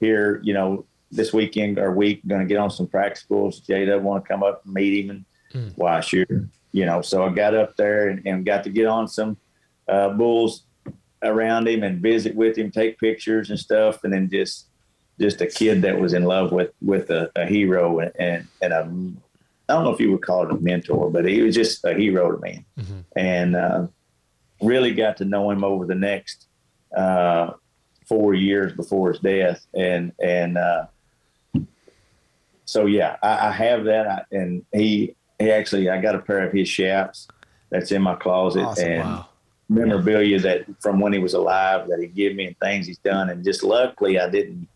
[0.00, 3.60] here, you know, this weekend or week, going to get on some practice bulls.
[3.60, 5.10] Jada want to come up and meet him.
[5.10, 5.72] And mm.
[5.76, 6.26] why, sure.
[6.72, 9.36] You know, so I got up there and, and got to get on some
[9.88, 10.64] uh, bulls
[11.22, 14.02] around him and visit with him, take pictures and stuff.
[14.02, 14.66] And then just,
[15.20, 18.72] just a kid that was in love with, with a, a hero and, and, and
[18.72, 18.84] a
[19.68, 21.94] I don't know if you would call it a mentor, but he was just a
[21.94, 23.00] hero to me, mm-hmm.
[23.16, 23.86] and uh,
[24.60, 26.46] really got to know him over the next
[26.94, 27.52] uh,
[28.06, 30.86] four years before his death, and and uh,
[32.66, 36.46] so yeah, I, I have that, I, and he he actually I got a pair
[36.46, 37.28] of his shafts
[37.70, 38.86] that's in my closet, awesome.
[38.86, 39.28] and wow.
[39.70, 43.30] memorabilia that from when he was alive that he gave me and things he's done,
[43.30, 44.68] and just luckily I didn't,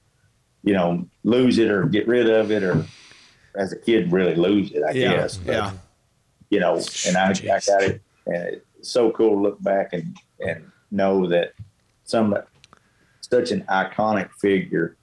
[0.62, 2.86] you know, lose it or get rid of it or
[3.56, 5.36] as a kid really lose it, I yeah, guess.
[5.36, 5.72] But, yeah.
[6.50, 10.16] You know, and I, I got it, and it's so cool to look back and
[10.40, 11.52] and know that
[12.04, 12.34] some
[13.20, 14.96] such an iconic figure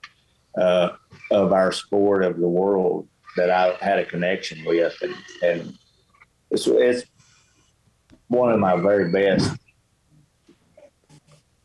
[0.58, 0.90] uh,
[1.30, 5.78] of our sport of the world that I had a connection with, and, and
[6.50, 7.06] it's, it's
[8.26, 9.56] one of my very best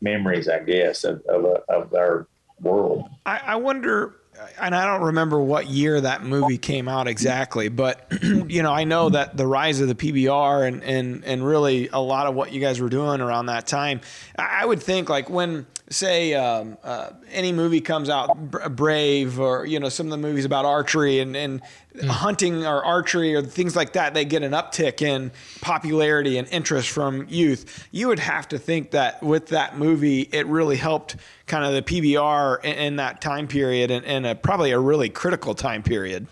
[0.00, 2.28] memories, I guess, of of, of our
[2.60, 3.08] world.
[3.26, 4.14] I, I wonder
[4.60, 8.84] and I don't remember what year that movie came out exactly, but you know, I
[8.84, 12.52] know that the rise of the PBR and and and really a lot of what
[12.52, 14.00] you guys were doing around that time.
[14.38, 19.78] I would think like when say um, uh, any movie comes out, Brave or you
[19.78, 21.62] know some of the movies about archery and and
[21.94, 22.08] mm.
[22.08, 25.30] hunting or archery or things like that, they get an uptick in
[25.60, 27.86] popularity and interest from youth.
[27.90, 31.16] You would have to think that with that movie, it really helped
[31.46, 35.08] kind of the PBR in, in that time period and, and a, probably a really
[35.08, 36.26] critical time period.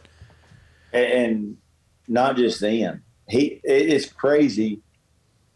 [0.93, 1.57] And
[2.09, 4.83] not just then, he it's crazy.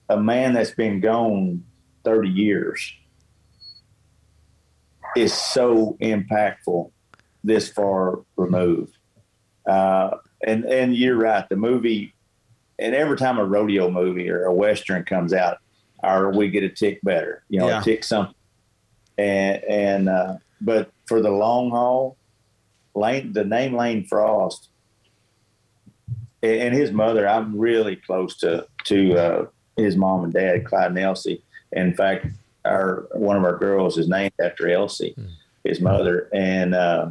[0.08, 1.64] A man that's been gone
[2.04, 2.94] thirty years
[5.16, 6.90] is so impactful
[7.42, 8.96] this far removed.
[9.68, 11.48] Uh, and and you're right.
[11.48, 12.14] The movie,
[12.78, 15.58] and every time a rodeo movie or a western comes out,
[16.02, 17.42] or we get a tick better.
[17.48, 17.80] You know, yeah.
[17.80, 18.34] a tick something.
[19.16, 22.16] And and uh, but for the long haul,
[22.94, 24.68] Lane, the name Lane Frost,
[26.42, 29.46] and his mother, I'm really close to to uh,
[29.76, 31.42] his mom and dad, Clyde and Elsie.
[31.72, 32.26] In fact,
[32.64, 35.28] our one of our girls is named after Elsie, mm.
[35.64, 37.10] his mother, and uh,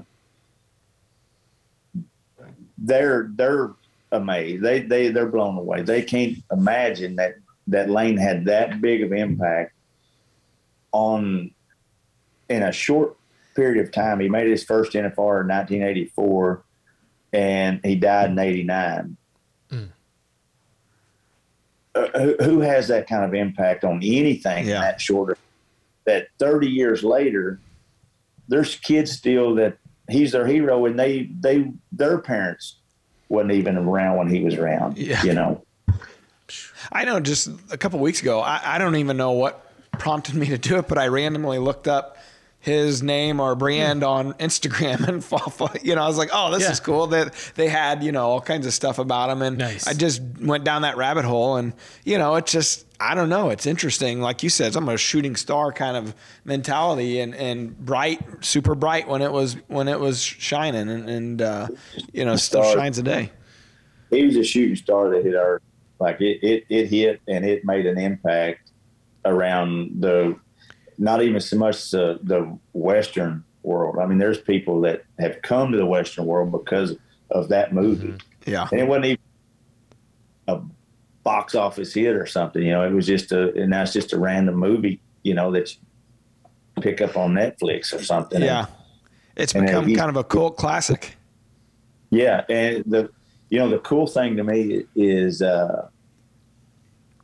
[2.77, 3.71] they're they're
[4.11, 4.63] amazed.
[4.63, 5.81] They they they're blown away.
[5.81, 7.35] They can't imagine that
[7.67, 9.73] that Lane had that big of impact
[10.91, 11.51] on
[12.49, 13.17] in a short
[13.55, 14.19] period of time.
[14.19, 16.63] He made his first NFR in 1984,
[17.31, 19.17] and he died in '89.
[19.71, 19.89] Mm.
[21.95, 24.75] Uh, who, who, has that kind of impact on anything yeah.
[24.75, 25.37] in that shorter
[26.05, 27.59] that 30 years later,
[28.47, 29.77] there's kids still that
[30.09, 32.77] he's their hero, and they they their parents
[33.29, 34.97] wasn't even around when he was around.
[34.97, 35.23] Yeah.
[35.23, 35.65] You know.
[36.91, 37.19] I know.
[37.19, 40.77] Just a couple weeks ago, I, I don't even know what prompted me to do
[40.77, 42.17] it, but I randomly looked up
[42.63, 46.63] his name or brand on Instagram and follow, you know, I was like, oh, this
[46.63, 46.71] yeah.
[46.71, 47.07] is cool.
[47.07, 49.41] That they, they had, you know, all kinds of stuff about him.
[49.41, 49.85] And nice.
[49.85, 51.73] I just went down that rabbit hole and,
[52.05, 53.49] you know, it just, I don't know.
[53.49, 54.21] It's interesting.
[54.21, 59.09] Like you said, I'm a shooting star kind of mentality and, and bright, super bright
[59.09, 61.67] when it was, when it was shining and, and uh,
[62.13, 63.29] you know, still shines a day.
[64.09, 65.61] He was a shooting star that hit our,
[65.99, 68.71] like it, it, it hit and it made an impact
[69.25, 70.39] around the
[70.97, 73.97] not even so much the, the Western world.
[73.99, 76.95] I mean, there's people that have come to the Western world because
[77.31, 78.09] of that movie.
[78.09, 78.51] Mm-hmm.
[78.51, 78.67] Yeah.
[78.71, 79.23] And it wasn't even
[80.47, 80.61] a
[81.23, 84.19] box office hit or something, you know, it was just a, and that's just a
[84.19, 88.41] random movie, you know, that you pick up on Netflix or something.
[88.41, 88.65] Yeah.
[88.65, 88.67] And,
[89.35, 91.15] it's become he, kind of a cult classic.
[92.09, 92.43] Yeah.
[92.49, 93.09] And the,
[93.49, 95.87] you know, the cool thing to me is, uh,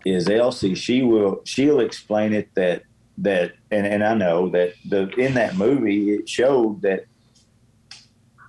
[0.06, 2.84] is Elsie, she will, she'll explain it that
[3.22, 7.06] that and, and I know that the in that movie it showed that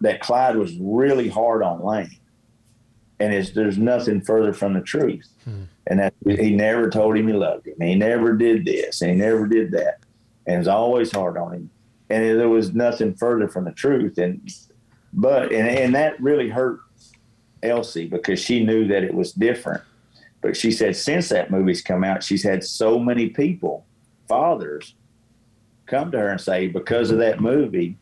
[0.01, 2.17] that Clyde was really hard on Lane.
[3.19, 5.29] And it's, there's nothing further from the truth.
[5.45, 5.65] Hmm.
[5.87, 7.75] And that he never told him he loved him.
[7.79, 9.99] He never did this and he never did that.
[10.47, 11.71] And was always hard on him.
[12.09, 14.19] and there was nothing further from the truth.
[14.19, 14.53] And
[15.13, 16.81] but and and that really hurt
[17.63, 19.83] Elsie because she knew that it was different.
[20.41, 23.85] But she said since that movie's come out, she's had so many people,
[24.31, 24.95] fathers,
[25.87, 27.99] come to her and say because of that movie,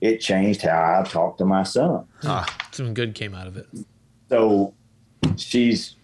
[0.00, 2.06] it changed how I talk to my son.
[2.22, 3.66] Ah, some good came out of it.
[4.30, 4.72] So
[5.36, 5.96] she's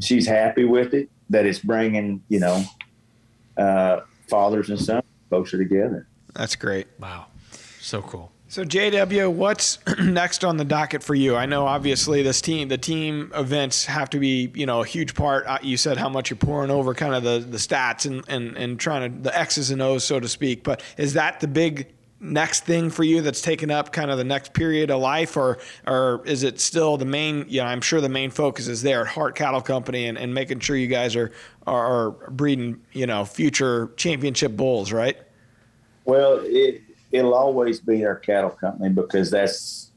[0.00, 2.62] she's happy with it that it's bringing you know
[3.56, 6.06] uh, fathers and sons closer together.
[6.34, 6.86] That's great.
[7.00, 7.26] Wow,
[7.80, 8.30] so cool.
[8.50, 11.36] So JW, what's next on the docket for you?
[11.36, 15.14] I know obviously this team, the team events have to be, you know, a huge
[15.14, 15.46] part.
[15.46, 18.56] Uh, You said how much you're pouring over kind of the, the stats and, and,
[18.56, 20.64] and trying to the X's and O's, so to speak.
[20.64, 24.24] But is that the big next thing for you that's taken up kind of the
[24.24, 28.00] next period of life or or is it still the main you know i'm sure
[28.00, 31.14] the main focus is there at hart cattle company and, and making sure you guys
[31.14, 31.30] are,
[31.68, 35.16] are are breeding you know future championship bulls right
[36.06, 36.82] Well, it
[37.12, 39.90] it'll always be our cattle company because that's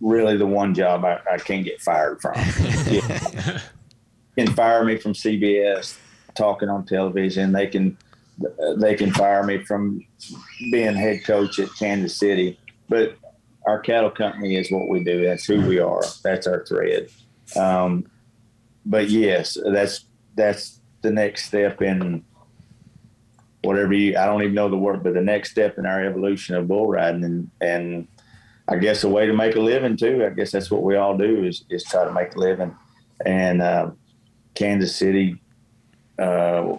[0.00, 2.34] really the one job I, I can't get fired from.
[2.90, 3.60] Yeah.
[4.36, 5.96] can fire me from CBS
[6.34, 7.52] talking on television.
[7.52, 7.96] They can
[8.78, 10.04] they can fire me from
[10.70, 12.58] being head coach at Kansas City.
[12.88, 13.16] But
[13.66, 15.24] our cattle company is what we do.
[15.24, 16.02] That's who we are.
[16.24, 17.08] That's our thread.
[17.56, 18.10] Um,
[18.84, 22.24] but yes, that's that's the next step in
[23.62, 26.54] whatever you I don't even know the word, but the next step in our evolution
[26.56, 28.08] of bull riding and and
[28.68, 30.24] I guess a way to make a living too.
[30.24, 32.76] I guess that's what we all do is is try to make a living.
[33.24, 33.90] And uh,
[34.54, 35.38] Kansas City
[36.18, 36.76] uh,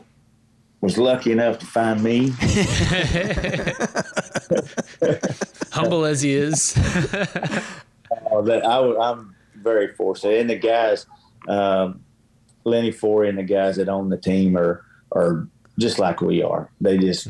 [0.82, 2.34] was lucky enough to find me.
[5.72, 6.78] Humble as he is.
[8.32, 11.08] Uh, that I, am very fortunate, and the guys,
[11.48, 12.04] um,
[12.64, 15.48] Lenny Forey and the guys that own the team are are
[15.80, 16.70] just like we are.
[16.82, 17.30] They just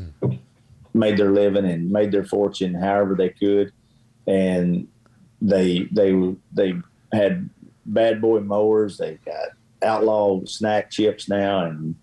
[0.93, 3.71] made their living and made their fortune however they could,
[4.27, 4.87] and
[5.41, 6.73] they they they
[7.11, 7.49] had
[7.85, 8.97] bad boy mowers.
[8.97, 9.49] They got
[9.83, 11.95] outlaw snack chips now, and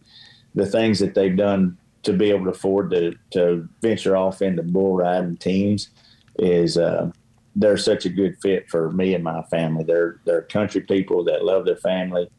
[0.54, 4.62] the things that they've done to be able to afford to to venture off into
[4.62, 5.90] bull riding teams
[6.38, 7.10] is uh,
[7.56, 9.84] they're such a good fit for me and my family.
[9.84, 12.30] They're they're country people that love their family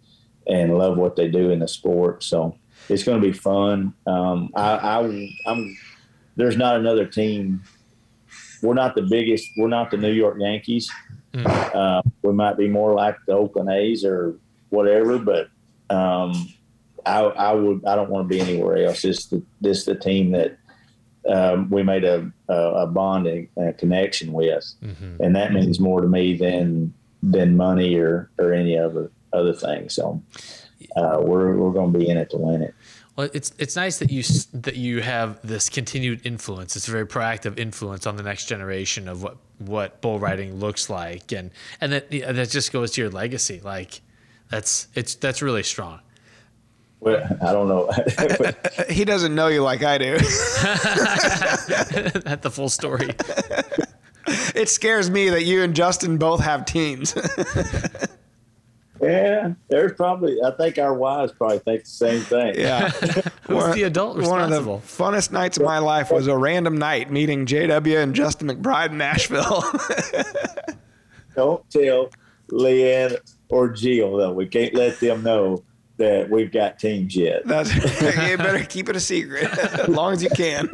[0.48, 2.24] and love what they do in the sport.
[2.24, 2.56] So
[2.92, 3.94] it's going to be fun.
[4.06, 5.78] Um, I, I I'm
[6.36, 7.64] there's not another team.
[8.62, 9.48] We're not the biggest.
[9.58, 10.92] We're not the New York Yankees.
[11.34, 14.36] Uh, we might be more like the Oakland A's or
[14.70, 15.50] whatever, but
[15.90, 16.50] um,
[17.06, 19.02] I, I would I don't want to be anywhere else.
[19.02, 20.58] This the this the team that
[21.28, 24.74] um, we made a a, a bond and a connection with,
[25.20, 29.88] and that means more to me than than money or or any other other thing.
[29.90, 30.22] So
[30.96, 32.74] uh, we're we're going to be in it to win it.
[33.16, 34.24] Well, it's it's nice that you
[34.54, 36.76] that you have this continued influence.
[36.76, 40.90] It's a very proactive influence on the next generation of what what bull riding looks
[40.90, 41.52] like, and
[41.82, 43.60] and that yeah, that just goes to your legacy.
[43.62, 44.02] Like
[44.50, 46.00] that's it's that's really strong.
[47.02, 47.90] Well, I don't know.
[48.90, 50.14] he doesn't know you like i do
[52.26, 53.10] At the full story.
[54.56, 57.14] it scares me that you and justin both have teams
[59.02, 60.38] yeah, there's probably.
[60.44, 62.56] I think our wives probably think the same thing.
[62.58, 62.90] yeah
[63.48, 64.82] Who's the adult One of the responsible?
[64.86, 68.98] funnest nights of my life was a random night meeting JW and Justin McBride in
[68.98, 69.64] Nashville.
[71.36, 72.12] Don't tell
[72.52, 73.18] Leanne
[73.50, 74.34] or Jill though.
[74.34, 75.64] We can't let them know
[75.98, 77.46] that we've got teams yet.
[77.46, 80.70] That's you better keep it a secret as long as you can.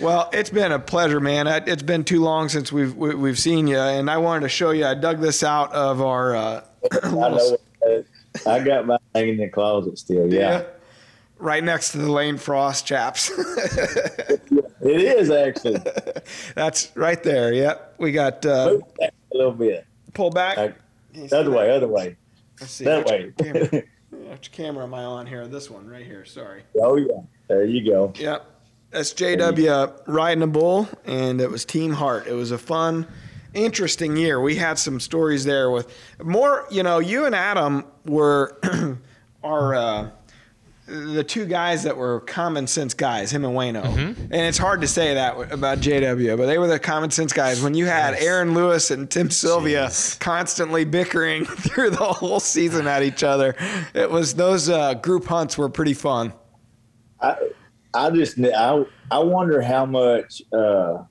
[0.00, 1.46] Well, it's been a pleasure, man.
[1.46, 4.70] It's been too long since we've we- we've seen you, and I wanted to show
[4.70, 4.86] you.
[4.86, 6.34] I dug this out of our.
[6.36, 6.64] Uh,
[7.02, 7.56] I know.
[7.86, 8.02] uh,
[8.50, 10.32] I got my thing in the closet still.
[10.32, 10.64] Yeah,
[11.38, 13.30] Right next to the Lane Frost chaps.
[13.38, 14.40] it
[14.82, 15.80] is actually.
[16.54, 17.52] That's right there.
[17.52, 17.94] Yep.
[17.98, 19.86] We got uh, a little bit.
[20.14, 20.74] pull back.
[21.14, 21.50] You other that?
[21.50, 22.16] way, other way.
[22.60, 22.84] Let's see.
[22.84, 23.32] That way.
[23.38, 25.46] Camera, which camera am I on here?
[25.48, 26.24] This one right here.
[26.24, 26.62] Sorry.
[26.80, 28.12] oh yeah, there you go.
[28.16, 28.46] Yep.
[28.90, 32.26] That's JW riding a bull, and it was Team Hart.
[32.26, 33.06] It was a fun,
[33.54, 34.40] interesting year.
[34.40, 36.66] We had some stories there with more.
[36.70, 38.58] You know, you and Adam were
[39.44, 40.10] our uh,
[40.86, 43.32] the two guys that were common sense guys.
[43.32, 46.80] Him and Waino, and it's hard to say that about JW, but they were the
[46.80, 47.62] common sense guys.
[47.62, 50.18] When you had Aaron Lewis and Tim Sylvia Jeez.
[50.18, 53.54] constantly bickering through the whole season at each other,
[53.94, 56.32] it was those uh, group hunts were pretty fun.
[57.20, 57.36] I
[57.92, 61.04] I just I I wonder how much uh,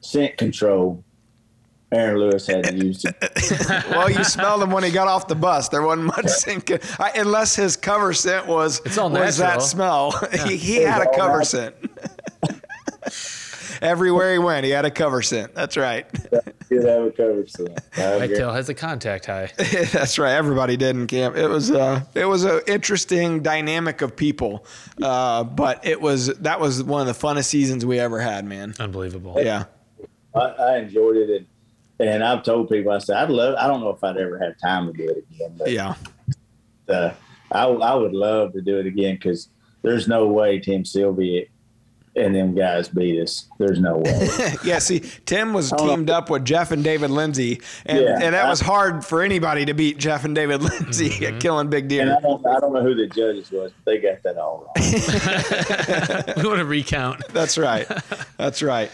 [0.00, 1.02] scent control
[1.92, 5.28] Aaron Lewis hadn't eh, used eh, eh, well, you smelled him when he got off
[5.28, 5.68] the bus.
[5.68, 9.60] There wasn't much scent, I, unless his cover scent was It's all was that natural.
[9.60, 10.10] smell.
[10.46, 11.44] he, he had a cover natural.
[11.44, 11.74] scent.
[13.84, 15.54] Everywhere he went, he had a cover scent.
[15.54, 16.10] That's right.
[16.70, 17.66] Did have a cover so
[17.98, 19.52] I My tail has a contact high.
[19.92, 20.32] That's right.
[20.32, 21.36] Everybody did in camp.
[21.36, 24.64] It was uh, it was an interesting dynamic of people,
[25.02, 28.72] uh, but it was that was one of the funnest seasons we ever had, man.
[28.80, 29.34] Unbelievable.
[29.36, 29.64] Yeah,
[30.34, 31.46] I, I enjoyed it,
[31.98, 33.54] and, and I've told people I said I'd love.
[33.58, 35.94] I don't know if I'd ever have time to do it again, but yeah.
[36.88, 37.12] uh,
[37.52, 39.50] I I would love to do it again because
[39.82, 41.44] there's no way Tim Sylvia
[42.16, 43.48] and them guys beat us.
[43.58, 44.28] There's no way.
[44.64, 48.18] yeah, see, Tim was teamed up with Jeff and David Lindsay, and, Yeah.
[48.22, 51.34] and that was hard for anybody to beat Jeff and David Lindsay mm-hmm.
[51.36, 52.10] at killing big and.
[52.10, 56.34] I don't I don't know who the judges was, but they got that all wrong.
[56.36, 57.26] we want to recount.
[57.28, 57.88] That's right.
[58.36, 58.90] That's right.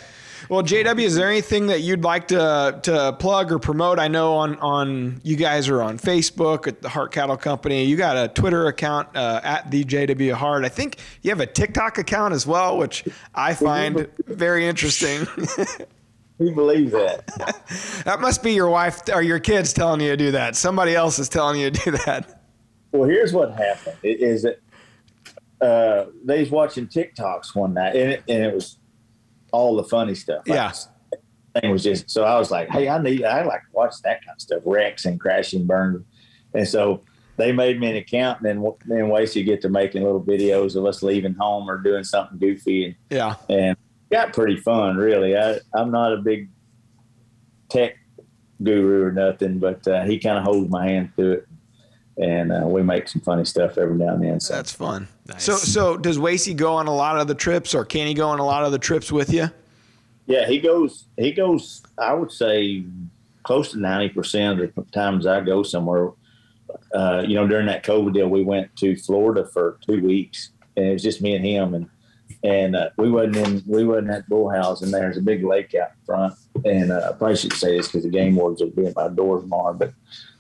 [0.51, 4.01] Well, JW, is there anything that you'd like to to plug or promote?
[4.01, 7.85] I know on on you guys are on Facebook at the Hart Cattle Company.
[7.85, 10.65] You got a Twitter account uh, at the JW Hart.
[10.65, 15.25] I think you have a TikTok account as well, which I find very interesting.
[16.39, 17.29] Who believes that?
[18.05, 20.57] that must be your wife or your kids telling you to do that.
[20.57, 22.43] Somebody else is telling you to do that.
[22.91, 23.99] Well, here's what happened.
[24.03, 24.59] It is that
[25.61, 28.80] uh, they was watching TikToks one night, and it, and it was
[29.53, 30.47] all the funny stuff.
[30.47, 30.73] Like, Yeah.
[31.61, 34.37] thing was just so I was like, hey, I need, I like watch that kind
[34.37, 36.05] of stuff, wrecks and crashing, burns,
[36.55, 37.03] and so
[37.37, 40.77] they made me an account, and then me and Wasey get to making little videos
[40.77, 43.35] of us leaving home or doing something goofy, and Yeah.
[43.49, 43.77] and
[44.13, 45.37] got pretty fun, really.
[45.37, 46.51] I, I'm not a big
[47.69, 47.95] tech
[48.63, 51.49] guru or nothing, but uh, he kind of holds my hand through it,
[52.19, 54.41] and uh, we make some funny stuff every now and then.
[54.41, 55.09] So That's fun.
[55.27, 55.45] Nice.
[55.45, 58.29] So so does Wasey go on a lot of the trips or can he go
[58.29, 59.51] on a lot of the trips with you?
[60.31, 61.07] yeah, he goes.
[61.17, 61.83] He goes.
[61.99, 62.85] I would say
[63.43, 66.11] close to ninety percent of the times I go somewhere.
[66.95, 70.87] Uh, you know, during that COVID deal, we went to Florida for two weeks, and
[70.87, 71.89] it was just me and him, and
[72.45, 75.91] and uh, we wasn't in we wasn't at Bullhouse, and there's a big lake out
[76.07, 76.35] front,
[76.65, 79.09] and uh, I probably should say this because the game wards will be at my
[79.09, 79.93] door tomorrow, but.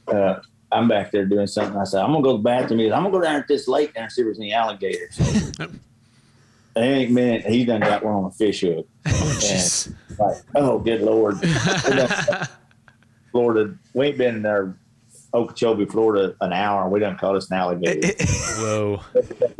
[0.08, 0.40] Uh,
[0.72, 1.76] I'm back there doing something.
[1.78, 2.80] I said, I'm gonna go to the bathroom.
[2.80, 4.52] He goes, I'm gonna go down at this lake down and see if there's any
[4.52, 5.18] alligators.
[6.76, 8.86] It ain't minute he done got one on a fish hook.
[9.06, 11.38] Oh, and like, oh, good lord,
[13.32, 13.74] Florida.
[13.94, 14.76] We ain't been in there,
[15.34, 16.88] Okeechobee, Florida, an hour.
[16.88, 18.08] We done caught us an alligator.
[18.58, 19.00] Whoa.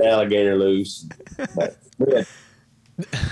[0.05, 1.09] alligator loose.
[1.57, 2.25] But we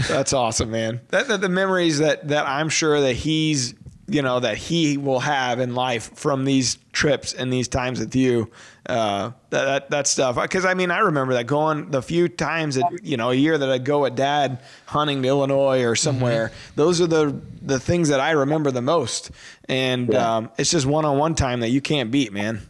[0.08, 1.00] That's awesome, man.
[1.08, 3.74] That, that the memories that that I'm sure that he's
[4.09, 8.16] you know that he will have in life from these trips and these times with
[8.16, 8.50] you.
[8.88, 10.40] Uh, that, that that stuff.
[10.40, 13.59] Because I mean, I remember that going the few times that you know a year
[13.59, 16.52] that I go with Dad hunting to Illinois or somewhere.
[16.74, 19.30] Those are the the things that I remember the most.
[19.68, 20.36] And Yeah.
[20.36, 22.62] um, it's just one on one time that you can't beat, man.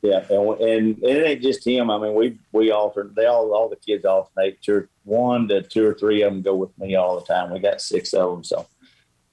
[0.00, 1.90] yeah, and, and it ain't just him.
[1.90, 3.14] I mean, we we alternate.
[3.14, 4.62] They all all the kids alternate.
[4.62, 7.52] Two, one to two or three of them go with me all the time.
[7.52, 8.66] We got six of them, so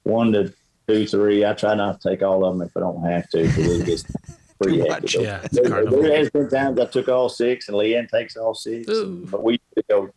[0.02, 0.52] one to
[0.90, 1.44] two, three.
[1.44, 3.86] I try not to take all of them if I don't have to because it
[3.86, 4.04] gets
[4.60, 5.02] pretty Too hectic.
[5.02, 5.14] much.
[5.16, 8.88] Yeah, There, there has been times I took all six, and Leanne takes all six,
[8.90, 9.26] Ooh.
[9.30, 10.10] but we go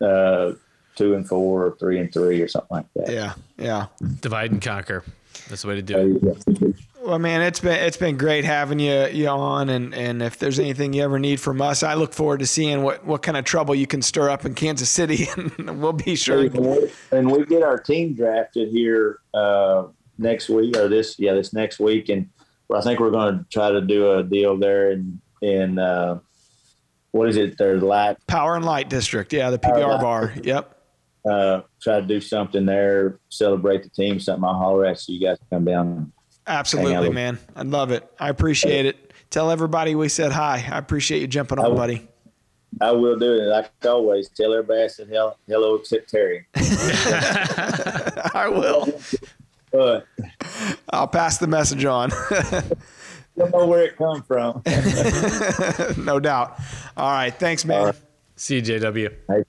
[0.00, 0.52] uh,
[0.96, 3.10] two and four, or three and three, or something like that.
[3.10, 3.86] Yeah, yeah.
[4.20, 5.02] Divide and conquer.
[5.48, 6.76] That's the way to do it.
[7.04, 10.58] Well, man, it's been it's been great having you you on, and and if there's
[10.58, 13.44] anything you ever need from us, I look forward to seeing what what kind of
[13.44, 16.40] trouble you can stir up in Kansas City, and we'll be sure.
[16.46, 19.84] And we- and we get our team drafted here uh,
[20.16, 22.30] next week or this yeah this next week and
[22.74, 26.20] I think we're going to try to do a deal there in in uh,
[27.10, 30.32] what is it their light Power and Light District, yeah, the PBR bar.
[30.42, 30.74] Yep.
[31.30, 35.20] uh, try to do something there celebrate the team something I'll holler at so you
[35.20, 36.12] guys can come down
[36.46, 37.38] Absolutely, Hang man.
[37.56, 38.08] I love it.
[38.18, 39.12] I appreciate it.
[39.30, 40.64] Tell everybody we said hi.
[40.70, 41.76] I appreciate you jumping on, will.
[41.76, 42.06] buddy.
[42.80, 48.48] I will do it like always tell everybody I said hello, hello except Terry I
[48.50, 49.00] will.
[49.70, 50.06] but
[50.90, 52.10] I'll pass the message on.
[53.36, 54.62] don't know where it come from
[56.04, 56.58] no doubt.
[56.96, 57.34] All right.
[57.34, 57.80] Thanks, man.
[57.80, 57.96] All right.
[58.36, 59.44] See you, JW.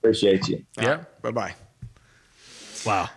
[0.00, 1.04] appreciate you Yeah.
[1.22, 1.54] Bye bye.
[2.86, 3.08] Wow.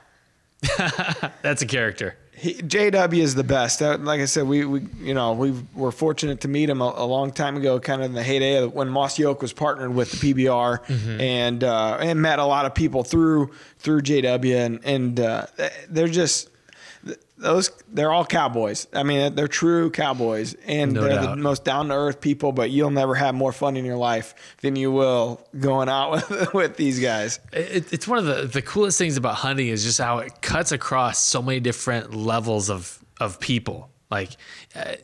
[1.41, 2.17] That's a character.
[2.43, 3.79] He, JW is the best.
[3.79, 7.05] Like I said, we, we you know we were fortunate to meet him a, a
[7.05, 10.11] long time ago, kind of in the heyday of when Mossy Oak was partnered with
[10.11, 15.19] the PBR, and uh, and met a lot of people through through JW, and and
[15.21, 15.45] uh,
[15.87, 16.49] they're just
[17.43, 18.87] those they're all cowboys.
[18.93, 21.35] I mean, they're true cowboys, and No they're doubt.
[21.35, 22.51] the most down to earth people.
[22.51, 26.53] But you'll never have more fun in your life than you will going out with
[26.53, 27.39] with these guys.
[27.51, 30.71] It, it's one of the, the coolest things about hunting is just how it cuts
[30.71, 33.89] across so many different levels of of people.
[34.09, 34.31] Like
[34.75, 34.95] uh,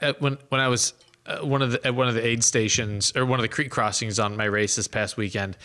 [0.00, 0.94] I, when when I was
[1.26, 3.70] uh, one of the at one of the aid stations or one of the creek
[3.70, 5.56] crossings on my race this past weekend,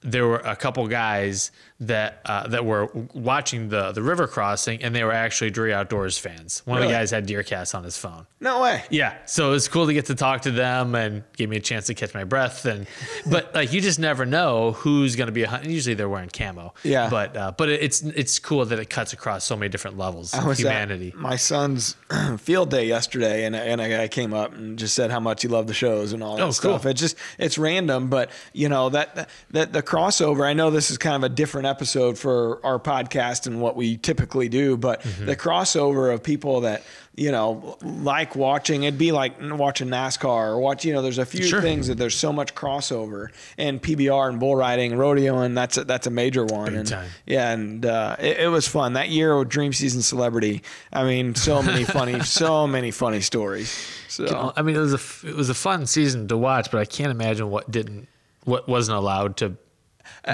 [0.00, 1.50] there were a couple guys
[1.80, 6.16] that uh, that were watching the the river crossing, and they were actually Drury Outdoors
[6.18, 6.62] fans.
[6.64, 8.26] One of the guys had DeerCast on his phone.
[8.40, 8.82] No way.
[8.90, 11.60] Yeah, so it was cool to get to talk to them and give me a
[11.60, 12.64] chance to catch my breath.
[12.64, 12.86] And
[13.30, 15.64] but like you just never know who's going to be a hunt.
[15.66, 16.72] Usually they're wearing camo.
[16.82, 17.10] Yeah.
[17.10, 20.56] but uh, but it's it's cool that it cuts across so many different levels of
[20.56, 21.12] humanity.
[21.16, 21.96] my son's
[22.38, 25.48] field day yesterday, and and a guy came up and just said how much he
[25.48, 26.82] loved the shows and all that Oh, stuff.
[26.82, 26.90] cool.
[26.90, 30.46] It's just it's random, but you know that that the crossover.
[30.46, 33.96] I know this is kind of a different episode for our podcast and what we
[33.98, 35.26] typically do, but Mm-hmm.
[35.26, 36.82] the crossover of people that
[37.14, 40.84] you know like watching it'd be like watching NASCAR or watch.
[40.84, 41.60] You know, there's a few Sure.
[41.60, 45.84] things that there's so much crossover and PBR and bull riding, rodeo, and that's a,
[45.84, 46.66] that's a major one.
[46.70, 47.08] Big and time.
[47.26, 50.62] yeah, and uh, it, it was fun that year with Dream Season Celebrity.
[50.92, 53.70] I mean, so many funny, so many funny stories.
[54.08, 56.84] So I mean, it was a it was a fun season to watch, but I
[56.84, 58.08] can't imagine what didn't
[58.44, 59.56] what wasn't allowed to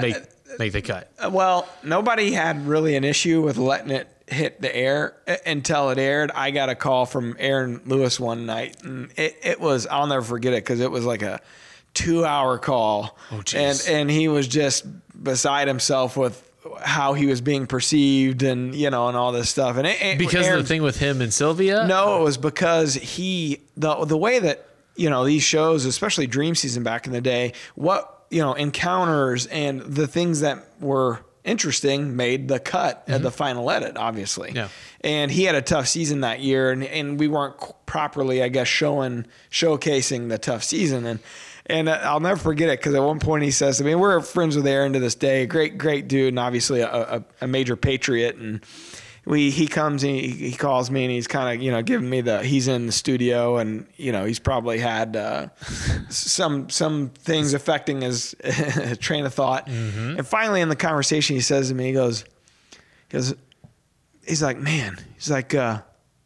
[0.01, 0.15] make
[0.59, 1.11] make the cut.
[1.17, 5.89] Uh, well, nobody had really an issue with letting it hit the air uh, until
[5.89, 6.31] it aired.
[6.33, 10.21] I got a call from Aaron Lewis one night, and it, it was I'll never
[10.23, 11.39] forget it because it was like a
[11.93, 14.85] two hour call, Oh, and and he was just
[15.23, 16.49] beside himself with
[16.81, 20.17] how he was being perceived and you know and all this stuff and it, it-
[20.17, 21.85] Because Aaron- of the thing with him and Sylvia.
[21.85, 26.55] No, it was because he the the way that you know these shows, especially Dream
[26.55, 32.15] Season back in the day, what you know encounters and the things that were interesting
[32.15, 34.49] made the cut at the final edit, obviously.
[34.49, 34.57] Mm-hmm.
[34.57, 34.67] Yeah.
[35.01, 37.55] And he had a tough season that year, and, and we weren't
[37.85, 41.05] properly, I guess, showing showcasing the tough season.
[41.05, 41.19] And
[41.65, 44.21] and uh, I'll never forget it because at one point he says to me, "We're
[44.21, 45.45] friends with Aaron to this day.
[45.45, 48.63] Great, great dude, and obviously a, a, a major patriot." And
[49.25, 52.09] we he comes and he, he calls me and he's kind of you know giving
[52.09, 55.47] me the he's in the studio and you know he's probably had uh,
[56.09, 58.35] some some things affecting his
[58.99, 59.67] train of thought.
[60.17, 62.25] And finally in the conversation he says to me, he goes,
[63.09, 63.33] he goes,
[64.27, 65.81] he's like, man, he's like, uh,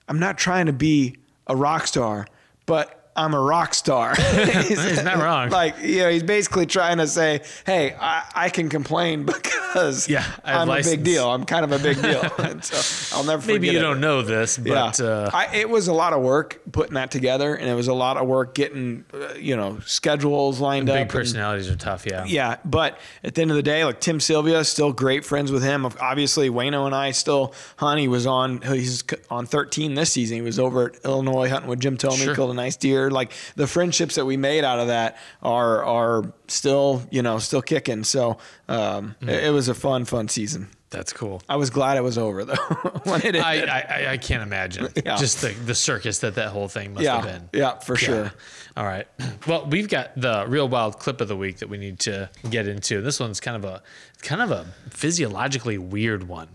[0.07, 1.17] I'm not trying to be
[1.47, 2.27] a rock star,
[2.65, 4.13] but I'm a rock star.
[4.67, 5.49] he's, not wrong.
[5.49, 10.23] Like, you know, he's basically trying to say, hey, I, I can complain because Yeah,
[10.45, 11.27] I I'm a big deal.
[11.29, 12.21] I'm kind of a big deal.
[12.37, 13.81] And so I'll never forget Maybe you it.
[13.81, 14.67] don't know this, but
[14.99, 17.87] Yeah, uh, I, it was a lot of work putting that together, and it was
[17.87, 20.95] a lot of work getting, uh, you know, schedules lined up.
[20.95, 22.05] big and- personalities are tough.
[22.05, 22.23] Yeah.
[22.25, 25.63] yeah, but at the end of the day, like Tim Sylvia, still great friends with
[25.63, 25.85] him.
[25.99, 27.99] Obviously, Waino and I still hunt.
[27.99, 30.35] He was on he's on 13 this season.
[30.37, 32.35] He was over at Illinois hunting with Jim Tomey, Sure.
[32.35, 33.06] killed a nice deer.
[33.11, 37.61] Like the friendships that we made out of that are are still you know still
[37.61, 38.03] kicking.
[38.03, 38.37] So
[38.67, 39.29] um, Mm.
[39.29, 40.69] it, it was a fun fun season.
[40.89, 41.41] That's cool.
[41.49, 42.55] I was glad it was over though
[43.03, 43.35] when it.
[43.35, 45.17] I, I, I- can't imagine Yeah.
[45.17, 47.49] just the, the circus that that whole thing must yeah, have been.
[47.59, 48.31] yeah, for sure.
[48.77, 49.05] All right.
[49.45, 52.69] Well, we've got the real wild clip of the week that we need to get
[52.69, 53.01] into.
[53.01, 53.83] This one's kind of a
[54.21, 56.47] kind of a physiologically weird one.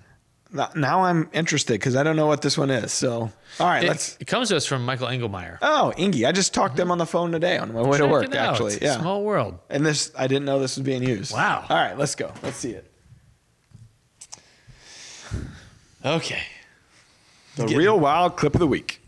[0.52, 2.92] Now- Now I'm interested because I don't know what this one is.
[2.92, 3.30] So
[3.60, 4.16] all right, It, let's.
[4.20, 5.58] it comes to us from Michael Engelmeyer.
[5.62, 6.92] Oh, Ingy, I just talked to him mm-hmm.
[6.92, 8.34] on the phone today on my way to work.
[8.34, 8.98] Actually, yeah.
[8.98, 9.58] Small world.
[9.68, 11.32] And this, I didn't know this was being used.
[11.32, 11.64] Wow.
[11.68, 12.32] All right, let's go.
[12.42, 12.90] Let's see it.
[16.04, 16.42] Okay.
[17.56, 19.00] The real wild clip of the week.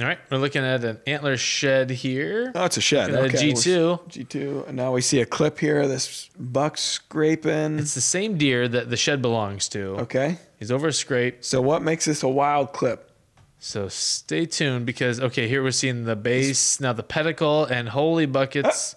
[0.00, 0.18] All right.
[0.28, 2.50] We're looking at an antler shed here.
[2.54, 3.10] Oh, it's a shed.
[3.10, 3.52] Okay.
[3.52, 4.08] G2.
[4.08, 4.68] G2.
[4.68, 7.78] And now we see a clip here of this buck scraping.
[7.78, 9.98] It's the same deer that the shed belongs to.
[10.00, 10.38] okay.
[10.64, 11.44] He's over a scrape.
[11.44, 13.10] So what makes this a wild clip?
[13.58, 18.24] So stay tuned because okay, here we're seeing the base, now the pedicle, and holy
[18.24, 18.96] buckets.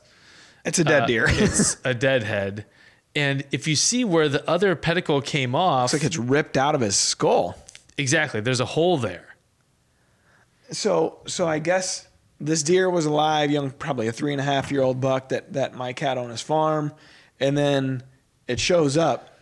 [0.63, 1.25] It's a dead uh, deer.
[1.27, 2.65] it's a dead head.
[3.17, 6.73] And if you see where the other pedicle came off, Looks like it's ripped out
[6.73, 7.57] of his skull.
[7.97, 9.35] exactly, there's a hole there.
[10.71, 12.07] So, so I guess
[12.39, 15.51] this deer was alive, young, probably a three and a half year old buck that
[15.51, 16.93] that Mike had on his farm,
[17.41, 18.03] and then
[18.47, 19.33] it shows up.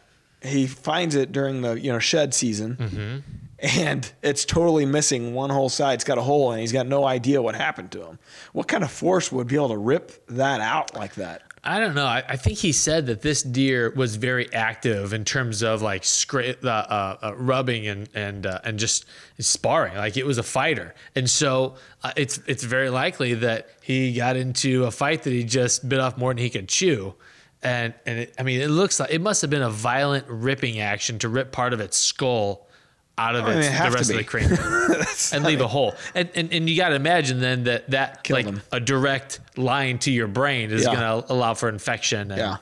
[0.45, 3.23] He finds it during the you know shed season,
[3.59, 5.95] and it's totally missing one whole side.
[5.95, 8.19] It's got a hole, and he's got no idea what happened to him.
[8.53, 11.43] What kind of force would be able to rip that out like that?
[11.67, 12.05] I don't know.
[12.05, 16.03] I, I think he said that this deer was very active in terms of like
[16.03, 19.05] scra- uh, uh, uh, rubbing and and uh, and just
[19.39, 19.95] sparring.
[19.95, 24.35] Like it was a fighter, and so uh, it's it's very likely that he got
[24.35, 27.15] into a fight that he just bit off more than he could chew.
[27.65, 30.79] And and it, I mean, it looks like it must have been a violent ripping
[30.79, 32.67] action to rip part of its skull
[33.17, 34.59] out of I mean, its, it the rest of the cranium
[35.33, 35.95] and leave a hole.
[36.13, 38.61] And and, and you got to imagine then that that Kill like them.
[38.71, 40.95] a direct line to your brain is Yeah.
[40.95, 42.31] going to allow for infection.
[42.31, 42.57] And Yeah.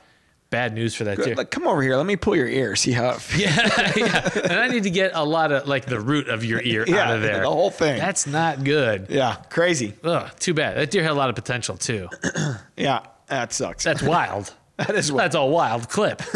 [0.52, 1.34] Bad news for that too.
[1.34, 1.96] Like, come over here.
[1.98, 2.76] Let me pull your ear.
[2.76, 3.42] See how it feels.
[3.42, 4.30] yeah, yeah.
[4.44, 7.10] And I need to get a lot of like the root of your ear Yeah,
[7.10, 7.42] out of there.
[7.42, 7.98] the whole thing.
[7.98, 9.08] That's not good.
[9.10, 9.96] Yeah, crazy.
[10.04, 10.78] Ugh, too bad.
[10.78, 12.08] That deer had a lot of potential too.
[12.78, 13.00] Yeah,
[13.30, 13.84] that sucks.
[13.84, 14.54] That's wild.
[14.78, 15.12] that is.
[15.12, 16.22] That's a wild clip.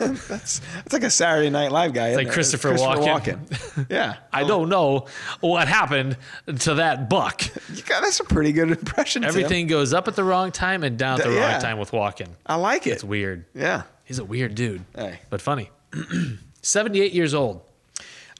[0.00, 2.14] It's like a Saturday Night Live guy.
[2.14, 3.46] like Christopher Walken.
[3.46, 3.86] Walken.
[3.90, 5.06] yeah, I don't know
[5.40, 6.16] what happened
[6.60, 7.42] to that buck.
[7.86, 9.22] Got, that's a pretty good impression.
[9.22, 9.28] Tim.
[9.28, 11.52] Everything goes up at the wrong time and down at the yeah.
[11.52, 12.28] wrong time with walking.
[12.46, 12.90] I like it.
[12.90, 13.44] It's weird.
[13.54, 15.20] Yeah, He's a weird dude, Hey.
[15.28, 15.70] but funny.
[16.62, 17.60] 78 years old.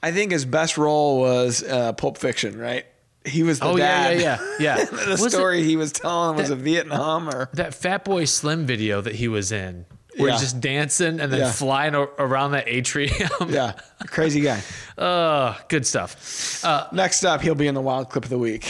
[0.03, 2.57] I think his best role was uh, Pulp Fiction.
[2.57, 2.85] Right?
[3.25, 4.19] He was the Oh yeah, dad.
[4.19, 4.85] yeah, yeah, yeah.
[5.05, 8.65] the Was it story he was telling was that- a Vietnam or that Fatboy Slim
[8.65, 9.85] video that he was in,
[10.17, 10.33] where Yeah.
[10.33, 11.51] he's just dancing and then Yeah.
[11.51, 13.15] flying around that atrium.
[13.47, 13.73] yeah,
[14.07, 14.61] crazy guy.
[15.01, 16.63] Uh, good stuff.
[16.63, 18.61] Uh, Next up, he'll be in the wild clip of the week.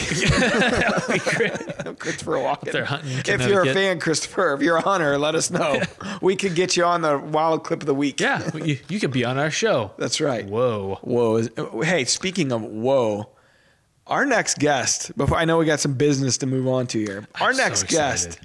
[1.98, 2.72] Christopher Walken.
[2.72, 5.80] they're hunting if you're a fan, Christopher, if you're a hunter, let us know.
[6.22, 8.20] we could get you on the wild clip of the week.
[8.20, 9.90] yeah, you, you could be on our show.
[9.98, 10.46] that's right.
[10.46, 10.98] Whoa.
[11.02, 11.82] Whoa.
[11.82, 13.28] Hey, speaking of whoa,
[14.06, 17.26] our next guest, before I know we got some business to move on to here.
[17.40, 18.38] Our I'm so next guest,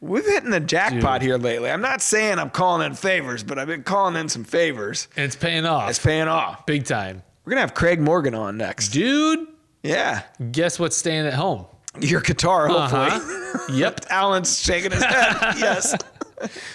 [0.00, 1.28] we've hitting the jackpot Dude.
[1.28, 1.70] here lately.
[1.70, 5.08] I'm not saying I'm calling in favors, but I've been calling in some favors.
[5.16, 5.88] And it's paying off.
[5.90, 6.66] It's paying off.
[6.66, 7.22] Big time.
[7.44, 8.90] We're going to have Craig Morgan on next.
[8.90, 9.48] Dude,
[9.82, 10.22] Yeah.
[10.52, 11.66] guess what's staying at home?
[11.98, 13.08] Your guitar, hopefully.
[13.10, 13.72] Uh-huh.
[13.72, 14.00] yep.
[14.10, 15.36] Alan's shaking his head.
[15.58, 15.96] yes.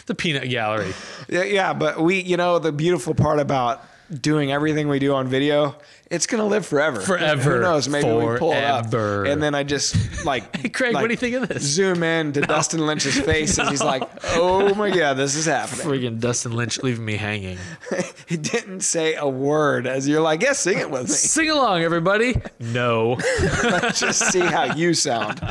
[0.08, 0.94] The peanut gallery.
[1.30, 3.84] Yeah, yeah, but we, you know, the beautiful part about
[4.22, 5.76] doing everything we do on video,
[6.12, 7.02] it's gonna live forever.
[7.02, 7.56] Forever.
[7.56, 7.90] Who knows?
[7.90, 9.26] Maybe we pull it up, Forever.
[9.26, 11.64] and then I just like, Hey, Craig, what do you think of this?
[11.64, 14.04] Zoom in to Dustin Lynch's face, and he's like,
[14.36, 17.58] "Oh my god, this is happening." Friggin' Dustin Lynch leaving me hanging.
[18.28, 21.82] he didn't say a word as you're like, "Yeah, sing it with me." Sing along,
[21.82, 22.36] everybody.
[22.60, 23.18] No.
[23.64, 25.42] Let's just see how you sound.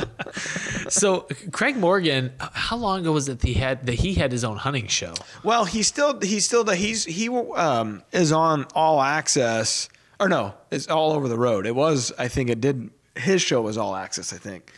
[0.89, 4.45] so Craig Morgan, how long ago was it that he had that he had his
[4.45, 5.15] own hunting show?
[5.43, 9.89] Well, he's still he's still the he's he um is on all access
[10.21, 11.67] or no, it's all over the road.
[11.67, 14.73] It was I think it did his show was all access I think,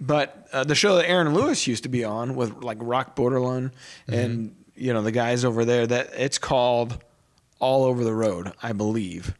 [0.00, 3.72] but uh, the show that Aaron Lewis used to be on with like Rock Borderland
[4.08, 7.02] and you know the guys over there that it's called
[7.58, 9.34] All Over the Road I believe.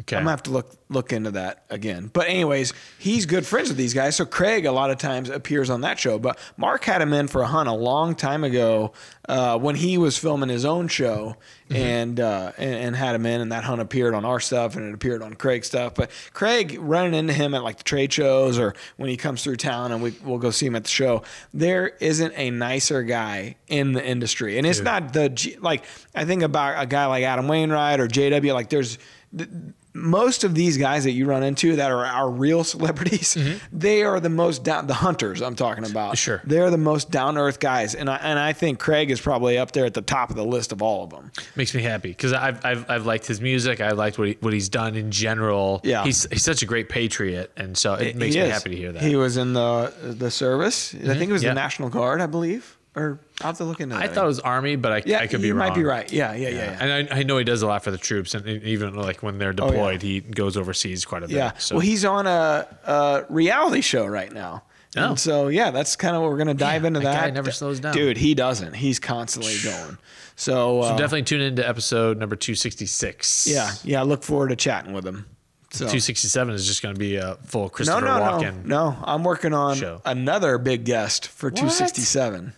[0.00, 0.16] Okay.
[0.16, 2.08] I'm gonna have to look look into that again.
[2.12, 4.14] But anyways, he's good friends with these guys.
[4.16, 6.18] So Craig a lot of times appears on that show.
[6.18, 8.92] But Mark had him in for a hunt a long time ago
[9.28, 11.36] uh, when he was filming his own show,
[11.68, 14.88] and, uh, and and had him in, and that hunt appeared on our stuff, and
[14.88, 15.94] it appeared on Craig's stuff.
[15.94, 19.56] But Craig running into him at like the trade shows or when he comes through
[19.56, 21.22] town, and we we'll go see him at the show.
[21.52, 25.84] There isn't a nicer guy in the industry, and it's not the like
[26.14, 28.54] I think about a guy like Adam Wainwright or JW.
[28.54, 28.96] Like there's
[29.36, 29.50] th-
[29.98, 33.58] most of these guys that you run into that are our real celebrities, mm-hmm.
[33.78, 36.16] they are the most down the hunters I'm talking about.
[36.16, 36.40] Sure.
[36.44, 37.94] They're the most down to earth guys.
[37.94, 40.44] And I and I think Craig is probably up there at the top of the
[40.44, 41.30] list of all of them.
[41.56, 43.80] Makes me happy because I've, I've I've liked his music.
[43.80, 45.80] I liked what he, what he's done in general.
[45.84, 46.04] Yeah.
[46.04, 48.52] he's he's such a great patriot, and so it makes me is.
[48.52, 49.02] happy to hear that.
[49.02, 50.94] He was in the the service.
[50.94, 51.18] I mm-hmm.
[51.18, 51.50] think it was Yeah.
[51.50, 52.77] the National Guard, I believe.
[52.96, 54.02] Or I'll have to look into that.
[54.02, 55.66] I thought it was Army, but I, yeah, I could be wrong.
[55.66, 56.12] you might be right.
[56.12, 56.54] Yeah, yeah, yeah.
[56.56, 56.78] yeah.
[56.80, 59.38] And I, I know he does a lot for the troops, and even like when
[59.38, 59.70] they're Oh, yeah.
[59.70, 61.36] deployed, he goes overseas quite a bit.
[61.36, 61.52] Yeah.
[61.58, 64.64] So Well, he's on a, a reality show right now.
[64.96, 65.10] Oh.
[65.10, 67.20] And so yeah, that's kind of what we're gonna dive into that that.
[67.26, 67.92] guy never slows down.
[67.94, 68.16] dude.
[68.16, 68.72] He doesn't.
[68.74, 69.98] He's constantly going.
[70.34, 73.46] So, uh, definitely tune into episode number two sixty six.
[73.46, 74.02] yeah, yeah.
[74.02, 75.26] Look forward to chatting with him.
[75.70, 78.38] So two sixty seven is just going to be a full no, Christopher no, no,
[78.42, 78.64] Walken.
[78.64, 78.96] no.
[79.02, 80.00] I'm working on show.
[80.06, 82.54] another big guest for 267.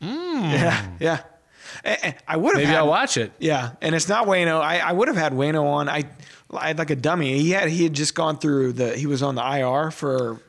[0.00, 1.20] Yeah, yeah.
[1.84, 3.32] Eh, eh, I would have Maybe had, I'll watch it.
[3.38, 4.60] Yeah, and it's not Waino.
[4.60, 5.88] I, I would have had Waino on.
[5.88, 6.04] I
[6.52, 7.38] I had like a dummy.
[7.38, 8.96] He had he had just gone through the.
[8.96, 10.40] He was on the IR for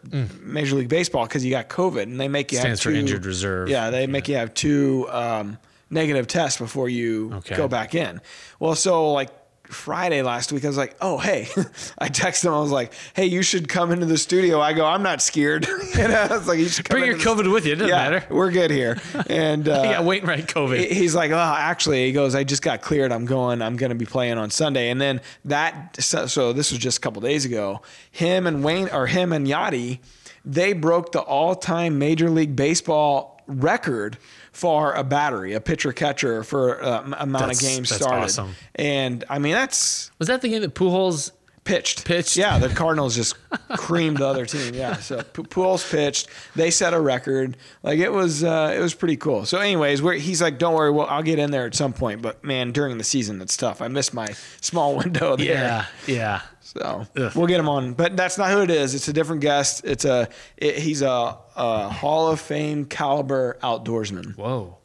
[0.41, 2.61] Major League Baseball because he got COVID, and they make you Mm.
[2.61, 3.69] Stands have for two, injured reserve.
[3.69, 5.57] Yeah, they make you have two um,
[5.89, 7.55] negative tests before you Okay.
[7.55, 8.19] go back in.
[8.59, 9.29] Well, so like.
[9.71, 11.47] Friday last week, I was like, "Oh, hey!"
[11.97, 12.53] I texted him.
[12.53, 15.67] I was like, "Hey, you should come into the studio." I go, "I'm not scared."
[15.95, 17.73] you know, I was like, "You should come Bring your COVID with you.
[17.73, 18.25] It doesn't yeah, matter.
[18.29, 18.99] We're good here.
[19.29, 20.89] And uh, Yeah, wait right COVID.
[20.89, 23.11] he's like, oh, actually, he goes, I just got cleared.
[23.11, 23.61] I'm going.
[23.61, 24.89] I'm going to be playing on Sunday.
[24.89, 26.01] And then that.
[26.01, 27.81] So, so this was just a couple days ago.
[28.09, 29.99] Him and Wayne, or him and Yadi,
[30.43, 34.17] they broke the all-time Major League Baseball record
[34.51, 38.23] for a battery, a pitcher catcher for uh, amount That's- of games that's started.
[38.25, 38.55] awesome.
[38.75, 41.31] And I mean, that's Was that the game that Pujols
[41.63, 42.05] Pitched.
[42.05, 42.37] Pitched.
[42.37, 43.35] Yeah, the Cardinals just
[43.77, 44.73] creamed the other team.
[44.73, 44.95] Yeah.
[44.95, 46.27] So P- Pujols pitched.
[46.55, 47.55] They set a record.
[47.83, 49.45] Like it was, uh, it was pretty cool.
[49.45, 52.23] So, anyways, we he's like, "Don't worry, well, I'll get in there at some point."
[52.23, 53.79] But man, during the season, it's tough.
[53.79, 54.29] I missed my
[54.59, 55.45] small window there.
[55.53, 56.41] Yeah, yeah.
[56.77, 57.31] So Ugh.
[57.35, 58.95] we'll get him on, but that's not who it is.
[58.95, 59.81] It's a different guest.
[59.83, 64.37] It's a it, he's a, a Hall of Fame caliber outdoorsman.
[64.37, 64.77] Whoa.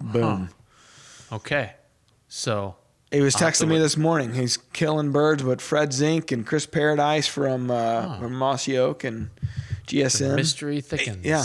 [0.00, 0.50] Boom.
[1.32, 1.72] Okay.
[2.28, 2.76] So
[3.10, 4.34] He was I'll texting me this morning.
[4.34, 9.30] He's killing birds with Fred Zink and Chris Paradise from uh, from Mossy Oak and
[9.86, 10.36] GSM.
[10.36, 11.24] mystery thickens.
[11.24, 11.44] Yeah,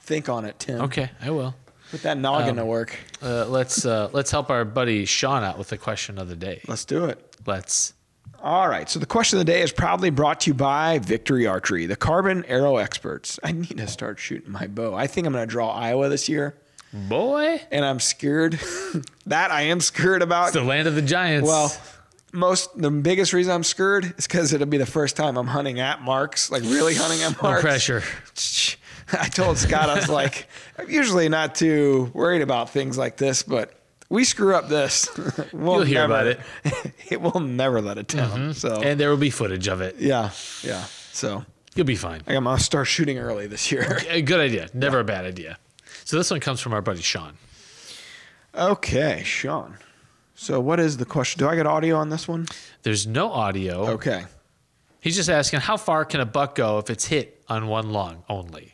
[0.00, 0.80] think on it, Tim.
[0.82, 1.54] Okay, I will.
[1.90, 2.96] Put that noggin Um, to work.
[3.22, 6.60] Uh, let's uh, let's help our buddy Sean out with the question of the day.
[6.66, 7.36] Let's do it.
[7.46, 7.92] Let's.
[8.44, 8.90] All right.
[8.90, 11.96] So the question of the day is proudly brought to you by Victory Archery, the
[11.96, 13.40] carbon arrow experts.
[13.42, 14.94] I need to start shooting my bow.
[14.94, 16.54] I think I'm going to draw Iowa this year.
[16.92, 18.60] Boy, and I'm scared.
[19.26, 20.48] that I am scared about.
[20.48, 21.48] it's the land of the giants.
[21.48, 21.74] well,
[22.34, 25.80] most the biggest reason I'm scared is because it'll be the first time I'm hunting
[25.80, 27.62] at marks, like really hunting at no marks.
[27.62, 28.02] pressure.
[29.18, 33.42] I told Scott I was like, I'm usually not too worried about things like this,
[33.42, 33.72] but
[34.10, 35.08] we screw up this.
[35.52, 36.93] we'll You'll hear never, about it.
[37.10, 38.30] it will never let it down.
[38.30, 38.52] Mm-hmm.
[38.52, 39.96] So And there will be footage of it.
[39.98, 40.30] yeah,
[40.62, 40.84] yeah.
[41.12, 41.44] So
[41.76, 42.22] You'll be fine.
[42.28, 43.98] I'm gonna start shooting early this year.
[44.08, 44.68] A good idea.
[44.74, 45.58] Never a bad idea.
[46.04, 47.36] So this one comes from our buddy Sean.
[48.54, 49.76] okay, Sean.
[50.36, 51.38] So what is the question?
[51.40, 52.46] Do I get audio on this one?
[52.82, 53.88] There's no audio.
[53.92, 54.24] Okay.
[55.00, 58.24] He's just asking how far can a buck go if it's hit on one lung
[58.28, 58.73] only?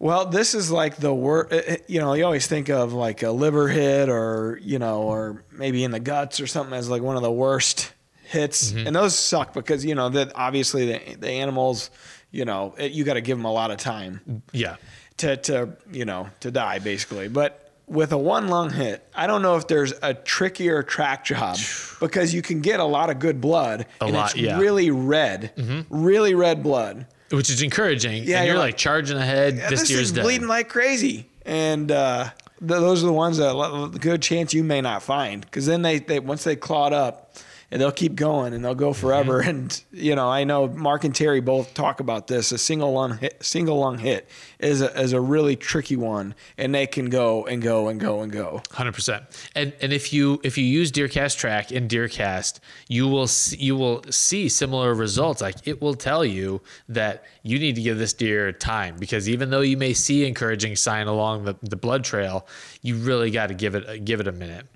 [0.00, 1.52] Well, this is like the worst.
[1.52, 5.02] Eh, eh, you know, you always think of like a liver hit, or you know,
[5.02, 7.92] or maybe in the guts or something as like one of the worst
[8.24, 8.86] hits, mm-hmm.
[8.86, 11.90] and those suck because you know that obviously the the animals,
[12.30, 14.76] you know, it, you got to give them a lot of time Yeah.
[15.18, 17.64] to to you know to die basically, but.
[17.90, 21.56] With a one lung hit, I don't know if there's a trickier track job
[22.00, 24.58] because you can get a lot of good blood A and lot, it's yeah.
[24.58, 25.80] really red, mm-hmm.
[25.88, 27.06] really red blood.
[27.30, 28.24] Which is encouraging.
[28.24, 29.56] Yeah, and you're you're like, like, charging ahead.
[29.56, 30.22] Yeah, this, this dead.
[30.22, 34.64] bleeding like crazy, and uh, th- those are the ones that a good chance you
[34.64, 37.36] may not find because then they, they once they clawed up,
[37.70, 39.40] and they'll keep going and they'll go forever.
[39.42, 39.48] Mm-hmm.
[39.48, 42.52] And you know, I know Mark and Terry both talk about this.
[42.52, 46.74] A single lung hit, single lung hit is a, is a really tricky one, and
[46.74, 48.62] they can go and go and go and go.
[48.72, 49.24] Hundred percent.
[49.54, 53.74] And and if you if you use DeerCast track in DeerCast, you will see, you
[53.74, 55.40] will see similar results.
[55.40, 56.60] Like it will tell you
[56.90, 60.76] that you need to give this deer time because even though you may see encouraging
[60.76, 62.46] sign along the, the blood trail,
[62.82, 64.66] you really got to give it give it a minute.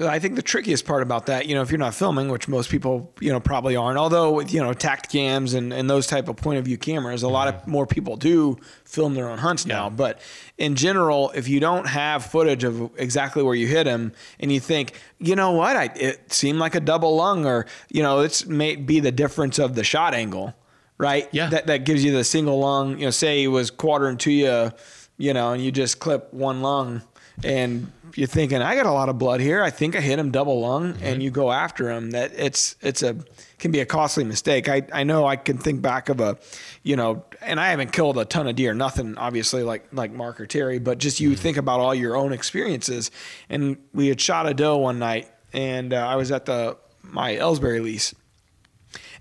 [0.00, 2.48] So I think the trickiest part about that, you know, if you're not filming, which
[2.48, 6.26] most people, you know, probably aren't, although with, you know, Tactacams and, and those type
[6.30, 7.70] of point of view cameras, a lot of mm-hmm.
[7.70, 9.90] more people do film their own hunts now.
[9.90, 10.22] But
[10.56, 14.58] in general, if you don't have footage of exactly where you hit him and you
[14.58, 18.46] think, you know what, I, it seemed like a double lung or, you know, it's
[18.46, 20.54] may be the difference of the shot angle,
[20.96, 21.28] right?
[21.30, 21.50] Yeah.
[21.50, 24.72] That, that gives you the single lung, you know, say he was quartering to you,
[25.18, 27.02] you know, and you just clip one lung
[27.44, 29.62] and you're thinking, I got a lot of blood here.
[29.62, 32.10] I think I hit him double lung, and you go after him.
[32.10, 33.16] That it's it's a
[33.58, 34.68] can be a costly mistake.
[34.68, 36.38] I I know I can think back of a,
[36.82, 40.40] you know, and I haven't killed a ton of deer, nothing obviously like like Mark
[40.40, 43.10] or Terry, but just you think about all your own experiences.
[43.48, 47.34] And we had shot a doe one night, and uh, I was at the my
[47.34, 48.14] Ellsbury lease,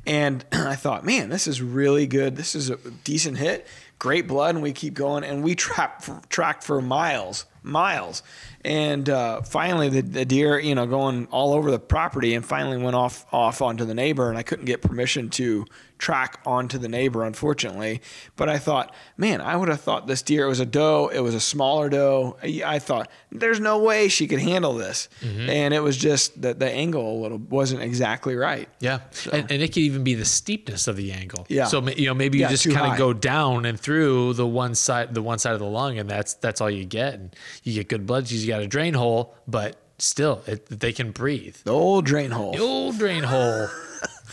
[0.06, 2.36] and I thought, man, this is really good.
[2.36, 3.68] This is a decent hit.
[3.98, 8.24] Great blood, and we keep going, and we track for, tracked for miles, miles,
[8.64, 12.78] and uh, finally the, the deer, you know, going all over the property, and finally
[12.78, 15.66] went off off onto the neighbor, and I couldn't get permission to
[16.00, 18.02] track onto the neighbor, unfortunately.
[18.36, 21.12] But I thought, man, I would have thought this deer was a doe.
[21.14, 22.38] It was a smaller doe.
[22.42, 25.50] I, thought there's no way she could handle this, mm-hmm.
[25.50, 28.70] and it was just that the angle a little wasn't exactly right.
[28.80, 31.46] Yeah, and, and it could even be the steepness of the angle.
[31.50, 31.66] Yeah.
[31.66, 34.76] So you know maybe you Yeah, just kind of go down and through the one
[34.76, 37.74] side the one side of the lung, and that's that's all you get, and you
[37.74, 38.32] get good blood.
[38.32, 41.58] You got a drain hole, but still it, they can breathe.
[41.66, 42.54] The old drain hole.
[42.54, 43.68] The old drain hole.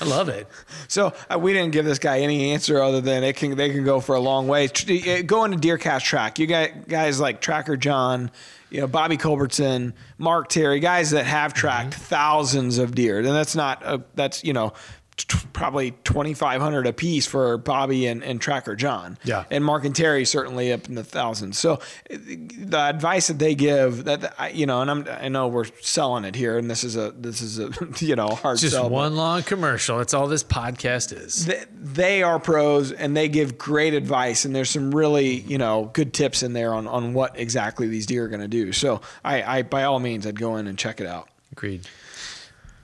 [0.01, 0.47] I love it.
[0.89, 3.85] So uh, we didn't give this guy any answer other than it can they can
[3.85, 4.69] go for a long way.
[4.69, 6.39] Tr- uh, Go into DeerCast track.
[6.39, 8.31] You got guys like Tracker John,
[8.71, 13.57] you know Bobby Culbertson, Mark Terry, guys that have tracked thousands of deer, and that's
[13.57, 14.73] not a, that's you know.
[15.17, 19.45] T- Probably twenty five hundred a piece for Bobby and, and Tracker John, Yeah.
[19.51, 21.59] and Mark and Terry certainly up in the thousands.
[21.59, 25.65] So, the advice that they give, that I- you know, and I'm I know we're
[25.81, 27.71] selling it here, and this is a this is a
[28.05, 28.91] you know hard It's just sell.
[28.91, 29.99] one long commercial.
[29.99, 31.47] That's all this podcast is.
[31.47, 35.91] th- they are pros and they give great advice and there's some really you know
[35.95, 39.01] good tips in there on, on what exactly these deer are going to do so
[39.25, 41.87] I, I by all means i'd go in and check it out Agreed.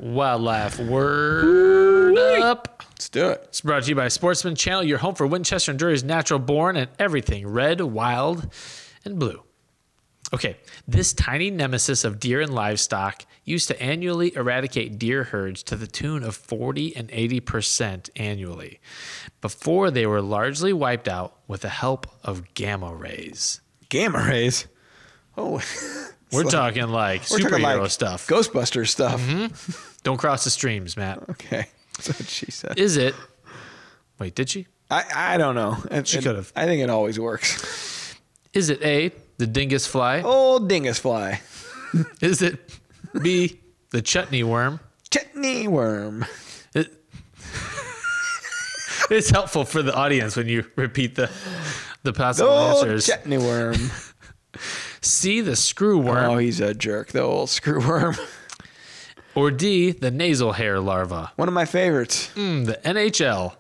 [0.03, 2.83] Wildlife word up.
[2.91, 3.45] Let's do it.
[3.45, 6.77] It's brought to you by Sportsman Channel, your home for Winchester and Drury's natural born
[6.77, 8.53] and everything red, wild,
[9.05, 9.45] and blue.
[10.35, 10.57] Okay,
[10.89, 15.87] this tiny nemesis of deer and livestock used to annually eradicate deer herds to the
[15.87, 18.81] tune of 40 and 80% annually
[19.41, 23.61] before they were largely wiped out with the help of gamma rays.
[23.89, 24.67] Gamma rays.
[25.37, 25.63] Oh,
[26.33, 28.27] We're talking like we're superhero talking like stuff.
[28.27, 29.21] Ghostbuster stuff.
[29.21, 29.89] Mm-hmm.
[30.03, 31.29] Don't cross the streams, Matt.
[31.31, 32.79] Okay, that's what she said.
[32.79, 33.15] Is it?
[34.19, 34.67] Wait, did she?
[34.91, 35.77] I, I don't know.
[35.91, 36.53] It- She could've.
[36.57, 38.15] I think it always works.
[38.53, 40.21] Is it A, the dingus fly?
[40.23, 41.41] Old dingus fly.
[42.21, 42.79] Is it
[43.23, 43.59] B,
[43.91, 44.81] the chutney worm?
[45.11, 46.27] Chutney worm.
[46.75, 46.91] It-
[49.11, 51.31] it's helpful for the audience when you repeat the
[52.03, 53.07] the possible Old answers.
[53.07, 53.77] chutney worm.
[55.01, 57.09] C, the screw worm, Oh, he's a jerk.
[57.13, 58.17] The old screw worm.
[59.35, 61.33] Or D, the nasal hair larva.
[61.37, 62.31] One of my favorites.
[62.35, 63.55] Mm, the NHL.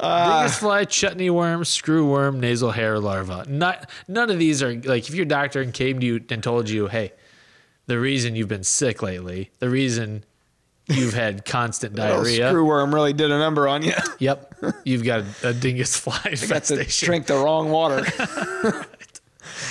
[0.00, 3.44] Dingus fly, chutney worm, screw worm, nasal hair larva.
[3.48, 6.88] Not none of these are like if your doctor came to you and told you,
[6.88, 7.12] hey,
[7.86, 10.24] the reason you've been sick lately, the reason
[10.88, 12.48] you've had constant diarrhea.
[12.48, 13.92] screw worm really did a number on you.
[14.18, 17.06] Yep, you've got a, a dingus fly Got to infestation.
[17.06, 18.04] drink the wrong water.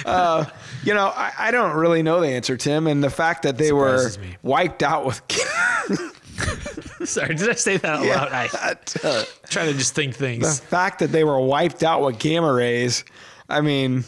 [0.05, 0.45] uh,
[0.83, 2.87] you know, I, I don't really know the answer, Tim.
[2.87, 4.37] And the fact that they were me.
[4.41, 5.21] wiped out with.
[7.07, 8.29] Sorry, did I say that out loud?
[8.31, 10.59] I uh, try to just think things.
[10.59, 13.03] the fact that they were wiped out with gamma rays.
[13.49, 14.05] I mean,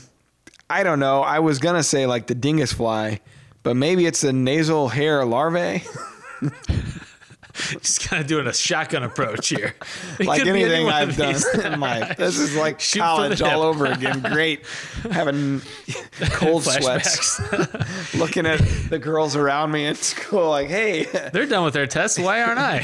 [0.69, 1.21] I don't know.
[1.21, 3.19] I was gonna say like the dingus fly,
[3.63, 5.83] but maybe it's the nasal hair larvae.
[7.81, 9.75] Just kind of doing a shotgun approach here.
[10.19, 13.85] It like any anything I've done in my this is like Shoot college all over
[13.85, 14.21] again.
[14.21, 14.65] Great,
[15.11, 15.61] having
[16.31, 17.39] cold sweats,
[18.15, 20.49] looking at the girls around me in school.
[20.49, 21.03] Like, hey,
[21.33, 22.17] They're done with their tests.
[22.19, 22.79] Why aren't I?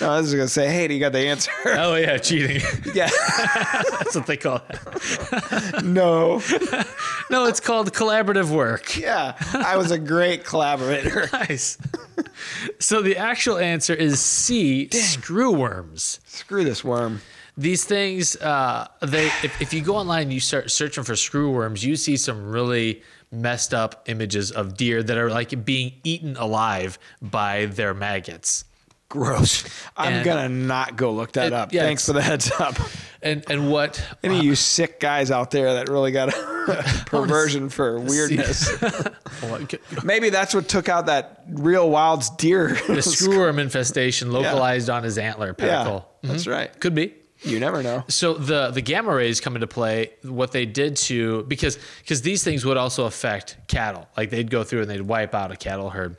[0.00, 1.50] no, I was gonna say, hey, do you got the answer?
[1.66, 2.62] Oh yeah, cheating.
[2.94, 5.84] yeah, That's what they call it.
[5.84, 6.40] no,
[7.30, 8.96] No, it's called collaborative work.
[8.96, 9.34] yeah.
[9.54, 11.28] I was a great collaborator.
[11.32, 11.78] Nice.
[12.80, 14.88] So the actual answer is C.
[14.90, 16.18] Screw worms.
[16.26, 17.20] Screw this worm.
[17.56, 21.52] These things, uh, they if, if you go online and you start searching for screw
[21.52, 26.36] worms, you see some really messed up images of deer that are like being eaten
[26.36, 28.64] alive by their maggots.
[29.08, 29.62] Gross.
[29.96, 31.72] I'm And- gonna not go look that It- up.
[31.72, 32.76] yeah, Thanks for the heads up.
[33.20, 37.02] And and what Any of uh, you sick guys out there that really got a
[37.06, 38.70] perversion for weirdness.
[40.04, 42.78] Maybe that's what took out that real wild's deer.
[42.86, 46.08] the screw worm infestation localized on his antler yeah, pedicle.
[46.22, 46.50] that's mm-hmm.
[46.50, 46.80] right.
[46.80, 47.14] Could be.
[47.42, 48.04] You never know.
[48.08, 50.12] So the the gamma rays come into play.
[50.22, 54.08] What they did to because because these things would also affect cattle.
[54.16, 56.16] Like they'd go through and they'd wipe out a cattle herd,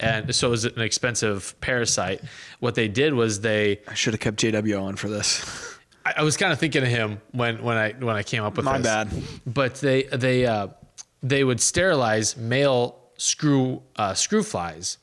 [0.00, 2.20] and so it was an expensive parasite.
[2.58, 3.80] What they did was they.
[3.86, 5.75] I should have kept JW on for this.
[6.06, 8.56] I, I was kind of thinking of him when when I when I came up
[8.56, 8.86] with My this.
[8.86, 9.08] bad.
[9.46, 10.68] But they they uh,
[11.22, 14.98] they would sterilize male screw uh, screw flies.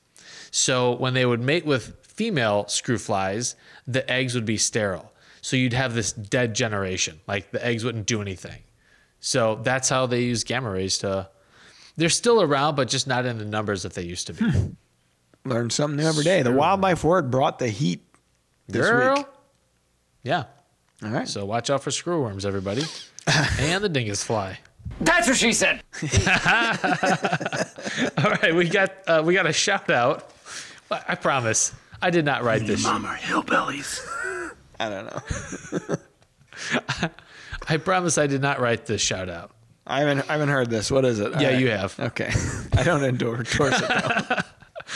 [0.52, 3.56] So when they would mate with female screw flies,
[3.88, 5.12] the eggs would be sterile.
[5.42, 7.20] So you'd have this dead generation.
[7.28, 8.62] Like the eggs wouldn't do anything.
[9.20, 11.30] So that's how they use gamma rays to.
[11.98, 14.46] They're still around, but just not in the numbers that they used to be.
[15.46, 16.42] Learn something new every day.
[16.42, 18.02] The wildlife word brought the heat
[18.68, 19.18] this Girl.
[19.18, 19.26] week.
[20.24, 20.46] Yeah.
[21.04, 21.28] All right.
[21.28, 22.84] So watch out for screwworms, everybody,
[23.60, 24.60] and the dingus fly.
[25.02, 25.82] That's what she said.
[28.18, 30.30] All right, we got uh, we got a shout out.
[30.92, 32.84] I promise, I did not write this.
[32.84, 34.06] Mom are hillbillies.
[34.80, 35.98] I don't know.
[37.68, 39.52] I promise, I did not write this shout out.
[39.88, 40.92] I haven't I haven't heard this.
[40.92, 41.34] What is it?
[41.36, 41.60] All Yeah, right.
[41.60, 42.00] you have.
[42.00, 42.32] Okay.
[42.74, 44.38] I don't endorse endorse it though.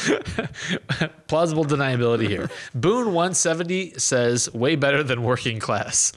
[1.28, 2.50] Plausible deniability here.
[2.76, 6.14] Boone 170 says, way better than working class.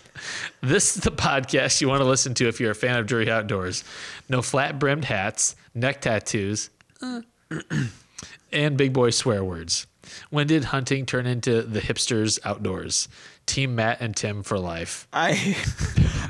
[0.61, 3.31] This is the podcast you want to listen to if you're a fan of Drury
[3.31, 3.85] Outdoors.
[4.29, 6.71] No flat brimmed hats, neck tattoos,
[8.53, 9.87] and big boy swear words.
[10.31, 13.09] When did hunting turn into the hipsters outdoors?
[13.47, 15.07] Team Matt and Tim for life.
[15.13, 15.57] I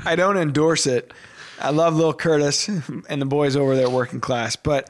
[0.05, 1.13] I don't endorse it.
[1.59, 4.89] I love Lil Curtis and the boys over there working class, but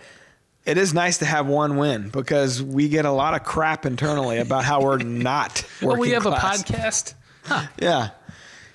[0.66, 4.38] it is nice to have one win because we get a lot of crap internally
[4.38, 6.62] about how we're not working Oh, we have class.
[6.62, 7.70] a podcast?
[7.80, 8.10] Yeah.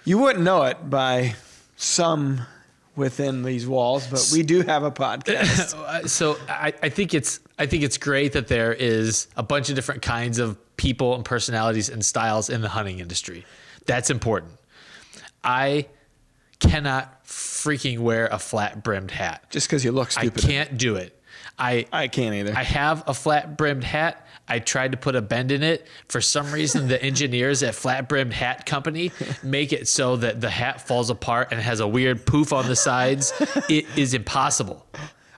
[0.04, 1.34] You wouldn't know it by
[1.76, 2.40] some
[2.96, 5.74] within these walls, but we do have a podcast.
[5.86, 9.68] Uh, so I, I think it's I think it's great that there is a bunch
[9.68, 13.44] of different kinds of people and personalities and styles in the hunting industry.
[13.86, 14.52] That's important.
[15.44, 15.86] I
[16.58, 19.48] cannot freaking wear a flat brimmed hat.
[19.50, 20.44] Just because you look stupid.
[20.44, 21.15] I can't do it.
[21.58, 22.54] I I can't either.
[22.56, 24.26] I have a flat brimmed hat.
[24.48, 25.86] I tried to put a bend in it.
[26.08, 29.10] For some reason, the engineers at Flat Brimmed Hat Company
[29.42, 32.76] make it so that the hat falls apart and has a weird poof on the
[32.76, 33.32] sides.
[33.68, 34.86] It is impossible.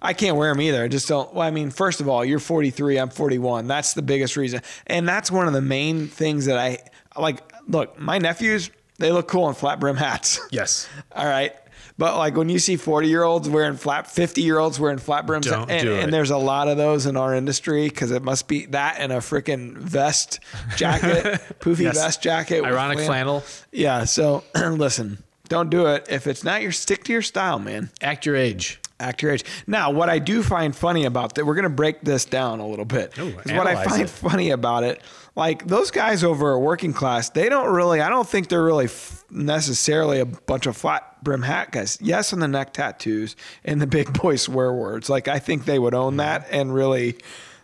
[0.01, 0.85] I can't wear them either.
[0.85, 1.33] I just don't.
[1.33, 3.67] Well, I mean, first of all, you're 43, I'm 41.
[3.67, 4.61] That's the biggest reason.
[4.87, 6.79] And that's one of the main things that I
[7.21, 7.41] like.
[7.67, 10.41] Look, my nephews, they look cool in flat brim hats.
[10.51, 10.89] Yes.
[11.13, 11.55] All right.
[11.99, 15.27] But like when you see 40 year olds wearing flat, 50 year olds wearing flat
[15.27, 18.67] brims, and, and there's a lot of those in our industry because it must be
[18.67, 20.39] that and a freaking vest
[20.77, 21.25] jacket,
[21.61, 21.97] poofy Yes.
[21.97, 23.43] vest jacket, with Ironic flannel.
[23.73, 24.05] Yeah.
[24.05, 27.91] So listen, don't do it if it's not your stick to your style, man.
[28.01, 28.81] Act your age.
[29.01, 29.45] Act your age.
[29.67, 32.67] Now, what I do find funny about that, we're going to break this down a
[32.67, 33.17] little bit.
[33.19, 34.11] Ooh, what I find it.
[34.11, 35.01] funny about it,
[35.39, 38.87] like those guys over at working class, they don't really, I don't think they're really
[38.87, 41.97] f- necessarily a bunch of flat brim hat guys.
[42.01, 45.09] Yes, on the neck tattoos and the big boy swear words.
[45.09, 46.55] Like, I think they would own that mm-hmm.
[46.57, 47.19] and really,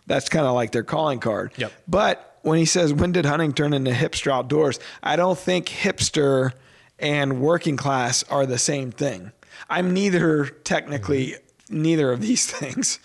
[0.07, 1.51] that's kind of like their calling card.
[1.57, 1.73] Yep.
[1.85, 4.79] But when he says, when did hunting turn into hipster outdoors?
[5.03, 6.53] I don't think hipster
[6.97, 9.33] and working class are the same thing.
[9.69, 11.81] I'm neither technically mm-hmm.
[11.81, 12.99] neither of these things,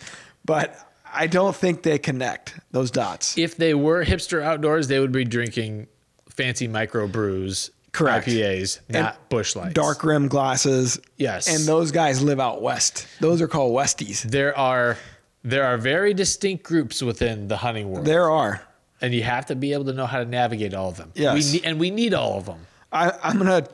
[0.45, 3.37] but I don't think they connect those dots.
[3.39, 5.89] If they were hipster outdoors, they would be drinking
[6.29, 8.27] fancy micro brews, Correct.
[8.29, 9.75] IPAs, And not Busch Lights.
[9.75, 11.01] Dark rim glasses.
[11.17, 11.49] Yes.
[11.55, 13.07] And those guys live out west.
[13.21, 14.23] Those are called Westies.
[14.23, 14.97] There are
[15.43, 18.61] there are very distinct groups within the hunting world, There are.
[19.01, 21.13] and you have to be able to know how to navigate all of them.
[21.15, 21.35] Yes.
[21.47, 22.67] we need, and we need all of them.
[22.93, 23.67] I, I'm gonna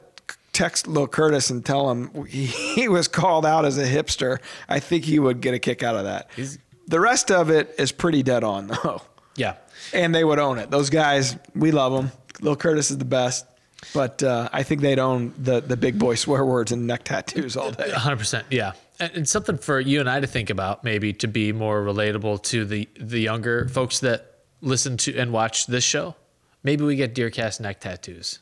[0.52, 2.46] text Lil Curtis and tell him he,
[2.76, 4.38] he was called out as a hipster.
[4.68, 6.30] I think he would get a kick out of that.
[6.36, 6.56] He's-
[6.86, 9.02] the rest of it is pretty dead on though,
[9.36, 9.54] Yeah,
[9.92, 10.70] and they would own it.
[10.70, 12.12] Those guys, we love them.
[12.40, 13.46] Lil Curtis is the best,
[13.94, 17.56] but uh, I think they'd own the the big boy swear words and neck tattoos
[17.56, 17.90] all day.
[17.90, 18.46] hundred percent.
[18.50, 21.82] Yeah, and, and something for you and I to think about, maybe to be more
[21.82, 26.14] relatable to the the younger folks that listen to and watch this show.
[26.62, 28.40] Maybe we get DeerCast neck tattoos.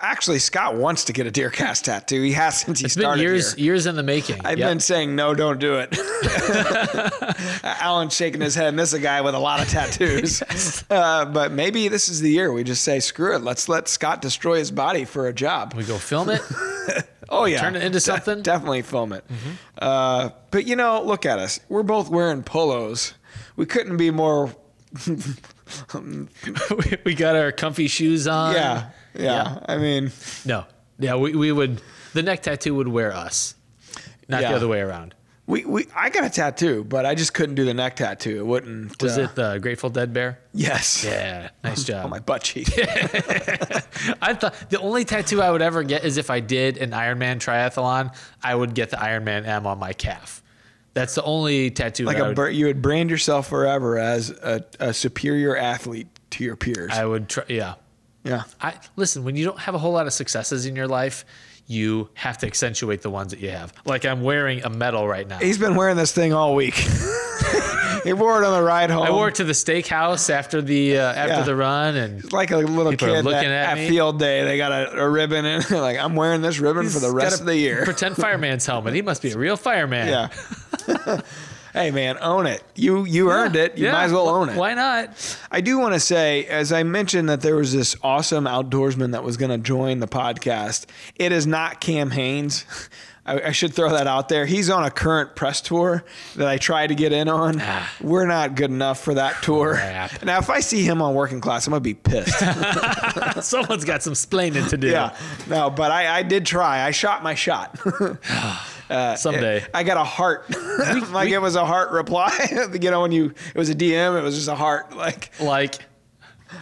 [0.00, 2.20] Actually, Scott wants to get a DeerCast tattoo.
[2.20, 3.64] He has since he It's been years here.
[3.66, 4.40] years in the making.
[4.44, 4.68] I've Yep.
[4.68, 5.96] been saying no, don't do it.
[7.64, 10.42] Alan's shaking his head, and this is a guy with a lot of tattoos.
[10.90, 13.42] uh, but maybe this is the year we just say screw it.
[13.42, 15.74] Let's let Scott destroy his body for a job.
[15.74, 16.42] we go film it.
[17.30, 18.42] Oh yeah, turn it into De- something?
[18.42, 19.24] definitely film it.
[19.78, 21.60] Uh, but you know, look at us.
[21.68, 23.14] We're both wearing polos.
[23.56, 24.54] We couldn't be more.
[25.94, 28.54] we, we got our comfy shoes on.
[28.54, 29.58] Yeah, yeah.
[29.66, 30.12] I mean,
[30.44, 30.64] No.
[30.98, 31.80] Yeah, we, we would
[32.12, 33.54] the neck tattoo would wear us.
[34.28, 34.50] Not Yeah.
[34.50, 35.14] the other way around.
[35.46, 38.38] we, we I got a tattoo, but I just couldn't do the neck tattoo.
[38.38, 39.02] It wouldn't.
[39.02, 40.38] Was uh, it the Grateful Dead bear?
[40.52, 41.04] Yes.
[41.04, 42.04] Yeah, nice job.
[42.04, 42.68] On my butt cheek.
[42.78, 47.36] I thought the only tattoo I would ever get is if I did an Ironman
[47.36, 50.42] triathlon, I would get the Ironman M on my calf.
[50.94, 54.94] That's the only tattoo like a would, you would brand yourself forever as a, a
[54.94, 56.92] superior athlete to your peers.
[56.92, 57.44] I would try.
[57.48, 57.74] Yeah.
[58.24, 58.42] Yeah.
[58.60, 59.22] I listen.
[59.24, 61.24] When you don't have a whole lot of successes in your life,
[61.66, 63.72] you have to accentuate the ones that you have.
[63.84, 65.38] Like I'm wearing a medal right now.
[65.38, 66.74] He's been wearing this thing all week.
[68.04, 69.02] he wore it on the ride home.
[69.02, 71.42] I wore it to the steakhouse after the uh, after Yeah.
[71.42, 73.88] the run, and like a little kid looking at at, me.
[73.88, 74.44] field day.
[74.44, 75.62] They got a, a ribbon in.
[75.70, 77.84] like I'm wearing this ribbon for the rest of the year.
[77.84, 78.94] Pretend fireman's helmet.
[78.94, 80.08] He must be a real fireman.
[80.08, 80.28] yeah.
[81.74, 82.62] hey man, own it.
[82.74, 83.76] You you earned it.
[83.76, 83.92] You Yeah.
[83.92, 84.56] might as well own it.
[84.56, 85.38] Why not?
[85.50, 89.22] I do want to say, as I mentioned, that there was this awesome outdoorsman that
[89.22, 90.86] was going to join the podcast.
[91.16, 92.64] It is not Cam Hanes.
[93.26, 94.44] I, I should throw that out there.
[94.44, 96.04] He's on a current press tour
[96.36, 97.58] that I tried to get in on.
[97.58, 97.90] Ah.
[98.02, 99.76] We're not good enough for that tour.
[99.76, 100.22] Crap.
[100.24, 102.38] Now, if I see him on working class, I'm gonna be pissed.
[103.42, 104.88] Someone's got some splaining to do.
[104.88, 105.16] yeah,
[105.48, 106.84] no, but I, I did try.
[106.84, 107.80] I shot my shot.
[109.16, 109.64] Someday.
[109.72, 110.44] I got a heart,
[111.12, 112.32] like it was a heart reply.
[112.80, 114.94] you know, when you it was a DM, it was just a heart.
[114.96, 115.78] Like Like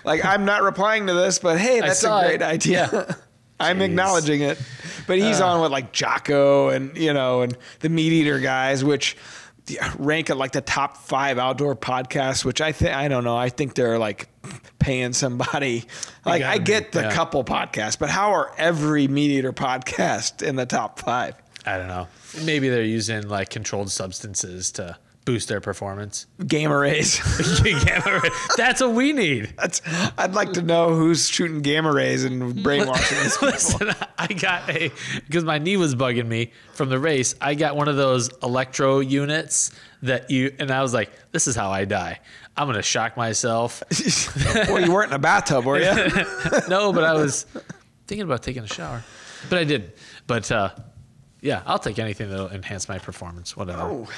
[0.04, 2.42] Like I'm not replying to this, but hey, that's a great it.
[2.42, 2.88] idea.
[2.92, 3.14] Yeah.
[3.60, 3.84] I'm Jeez.
[3.84, 4.60] acknowledging it.
[5.06, 5.46] But he's Uh.
[5.48, 9.16] on with like Jocko and you know and the MeatEater guys, which
[9.98, 12.44] rank at like the top five outdoor podcasts.
[12.44, 13.36] Which I think I don't know.
[13.36, 14.28] I think they're like
[14.78, 15.84] paying somebody.
[16.24, 17.12] Like I be, get the yeah.
[17.12, 21.34] couple podcasts, but how are every MeatEater podcast in the top five?
[21.64, 22.08] I don't know.
[22.44, 26.26] Maybe they're using like controlled substances to boost their performance.
[26.46, 27.20] Gamma rays.
[27.62, 28.32] gamma rays.
[28.56, 29.54] That's what we need.
[29.56, 29.80] That's,
[30.18, 33.48] I'd like to know who's shooting gamma rays and brainwashing these people.
[33.48, 34.90] Listen, I got a
[35.26, 37.34] because my knee was bugging me from the race.
[37.40, 39.70] I got one of those electro units
[40.02, 42.20] that you and I was like, "This is how I die.
[42.56, 43.82] I'm gonna shock myself."
[44.68, 45.94] well, you weren't in a bathtub, were you?
[46.68, 47.46] no, but I was
[48.06, 49.02] thinking about taking a shower,
[49.48, 49.94] but I didn't.
[50.26, 50.70] But uh,
[51.42, 53.56] Yeah, I'll take anything that'll enhance my performance.
[53.56, 53.82] Whatever.
[53.82, 54.08] Oh.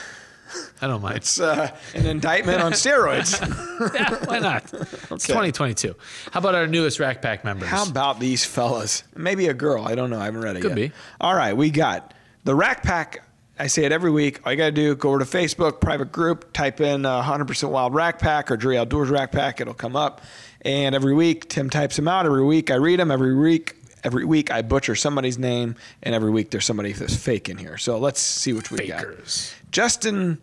[0.81, 1.17] I don't mind.
[1.17, 3.41] It's uh, an indictment on steroids.
[3.95, 4.65] yeah, why not?
[5.11, 5.95] It's 2022.
[6.31, 7.69] How about our newest Rack Pack members?
[7.69, 9.03] How about these fellas?
[9.17, 9.85] Maybe a girl.
[9.85, 10.21] I don't know.
[10.21, 10.69] I haven't read it yet.
[10.69, 10.91] Could yet.
[10.91, 10.97] be.
[11.21, 12.15] All right, we got
[12.45, 13.27] the Rack Pack.
[13.59, 14.41] I say it every week.
[14.45, 17.71] All you got to do, go over to Facebook, private group, type in uh, 100%
[17.71, 19.61] Wild Rack Pack or Drury Outdoors Rack Pack.
[19.61, 20.21] It'll come up.
[20.63, 22.27] And every week, Tim types them out.
[22.27, 23.11] Every week, I read them.
[23.11, 25.75] Every week, every week, I butcher somebody's name.
[26.03, 27.79] And every week, there's somebody that's fake in here.
[27.79, 29.53] So let's see which we Fakers.
[29.63, 29.71] got.
[29.73, 30.39] Justin,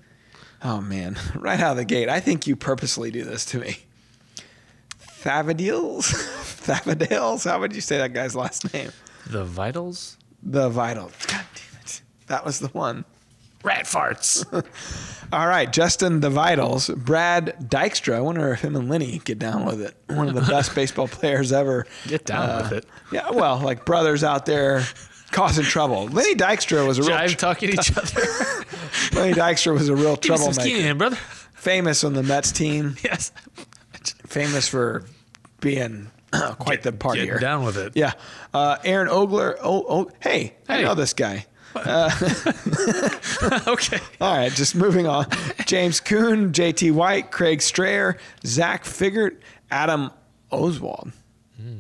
[0.63, 2.09] oh man, right out of the gate.
[2.09, 3.77] I think you purposely do this to me.
[5.23, 6.11] Thavadils?
[6.65, 7.49] Thavadils?
[7.49, 8.91] How would you say that guy's last name?
[9.27, 10.17] The Vitals?
[10.41, 11.11] The Vital.
[11.27, 12.01] God damn it.
[12.27, 13.05] That was the one.
[13.63, 14.43] Rat farts.
[15.33, 16.89] All right, Justin the Vitals.
[16.89, 18.15] Brad Dykstra.
[18.15, 19.95] I wonder if him and Lenny get down with it.
[20.07, 21.85] One of the best baseball players ever.
[22.07, 22.85] Get down with it.
[23.11, 24.83] Yeah, well, like brothers out there
[25.31, 26.07] causing trouble.
[26.07, 28.21] Lenny Dykstra was a real Jive talking to each other.
[29.19, 30.91] Lenny Dykstra was a real Give me some skinny troublemaker.
[30.91, 31.15] in, brother.
[31.53, 32.95] Famous on the Mets team.
[33.03, 33.31] Yes.
[34.25, 35.05] Famous for
[35.61, 36.09] being
[36.59, 37.33] quite the partier.
[37.33, 37.93] Get down with it.
[37.95, 38.13] Yeah.
[38.53, 39.57] Uh, Aaron Ogler.
[39.61, 41.45] Oh, oh, hey, I know this guy.
[41.75, 42.09] Uh,
[43.67, 43.99] okay.
[44.19, 45.25] All right, just moving on.
[45.65, 49.37] James Kuhn, JT White, Craig Strayer, Zach Figert,
[49.69, 50.11] Adam
[50.51, 51.11] Oswald.
[51.57, 51.77] Hmm.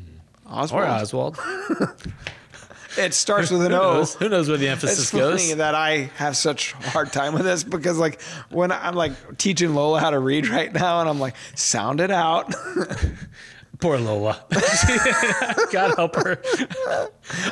[0.47, 0.83] Oswald.
[0.83, 1.39] Or Oswald.
[2.97, 3.93] It starts with an Who O.
[3.93, 4.15] knows?
[4.15, 5.57] Who knows where the emphasis It's emphasis funny goes?
[5.59, 9.73] that I have such a hard time with this because, like, when I'm like teaching
[9.73, 12.53] Lola how to read right now, and I'm like, sound it out.
[13.81, 14.45] Poor Lola.
[15.71, 16.39] God help her.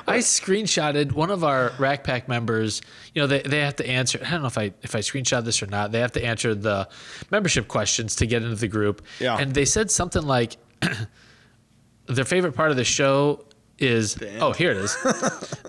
[0.07, 2.83] I screenshotted one of our Rack Pack members.
[3.15, 4.19] You know, they, they have to answer.
[4.23, 5.91] I don't know if I if I screenshot this or not.
[5.91, 6.87] They have to answer the
[7.31, 9.01] membership questions to get into the group.
[9.19, 9.37] Yeah.
[9.39, 10.57] And they said something like
[12.05, 13.43] their favorite part of the show
[13.79, 14.95] is oh here it is.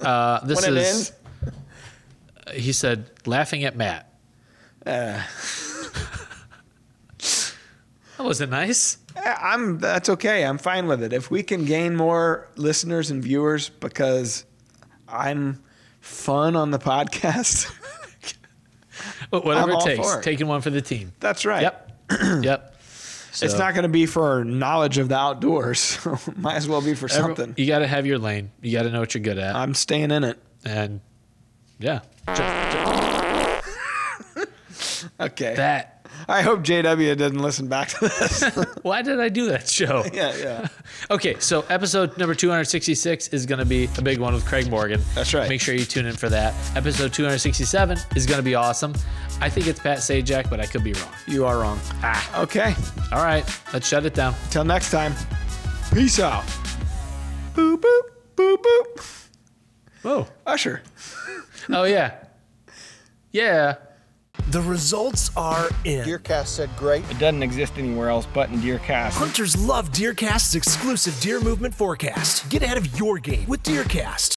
[0.00, 1.12] Uh, this when it is
[1.44, 1.54] ends,
[2.54, 4.10] he said laughing at Matt.
[4.86, 5.22] Uh.
[7.18, 7.54] that
[8.18, 8.96] wasn't nice.
[9.16, 9.78] Eh, I'm.
[9.78, 10.44] That's okay.
[10.44, 11.12] I'm fine with it.
[11.12, 14.44] If we can gain more listeners and viewers because
[15.08, 15.62] I'm
[16.00, 17.66] fun on the podcast.
[19.30, 21.12] Whatever it takes, taking one for the team.
[21.20, 21.62] That's right.
[21.62, 21.92] Yep.
[22.42, 22.76] yep.
[23.42, 25.78] It's not going to be for knowledge of the outdoors.
[26.02, 27.54] So might as well be for Every- something.
[27.56, 28.50] You got to have your lane.
[28.60, 29.54] You got to know what you're good at.
[29.54, 30.38] I'm staying in it.
[30.64, 31.00] and
[31.78, 32.00] yeah,
[35.20, 35.54] Okay.
[35.54, 35.99] that.
[36.28, 38.42] I hope JW doesn't listen back to this.
[38.82, 40.04] Why did I do that show?
[40.12, 40.68] yeah, yeah.
[41.10, 45.00] Okay, so episode number 266 is going to be a big one with Craig Morgan.
[45.14, 45.48] That's right.
[45.48, 46.54] Make sure you tune in for that.
[46.76, 48.94] Episode 267 is going to be awesome.
[49.40, 51.12] I think it's Pat Sajak, but I could be wrong.
[51.26, 51.80] You are wrong.
[52.02, 52.42] Ah.
[52.42, 52.74] Okay.
[53.12, 54.34] All right, let's shut it down.
[54.50, 55.14] Till next time.
[55.92, 56.44] Peace out.
[57.54, 58.02] Boop boop
[58.36, 59.26] boop boop.
[60.04, 60.82] Oh, Usher.
[61.68, 62.14] oh yeah,
[63.32, 63.76] yeah.
[64.50, 66.04] The results are in.
[66.04, 67.08] Deercast said great.
[67.08, 69.12] It doesn't exist anywhere else but in Deercast.
[69.12, 72.50] Hunters love Deercast's exclusive deer movement forecast.
[72.50, 74.28] Get ahead of your game with Deercast.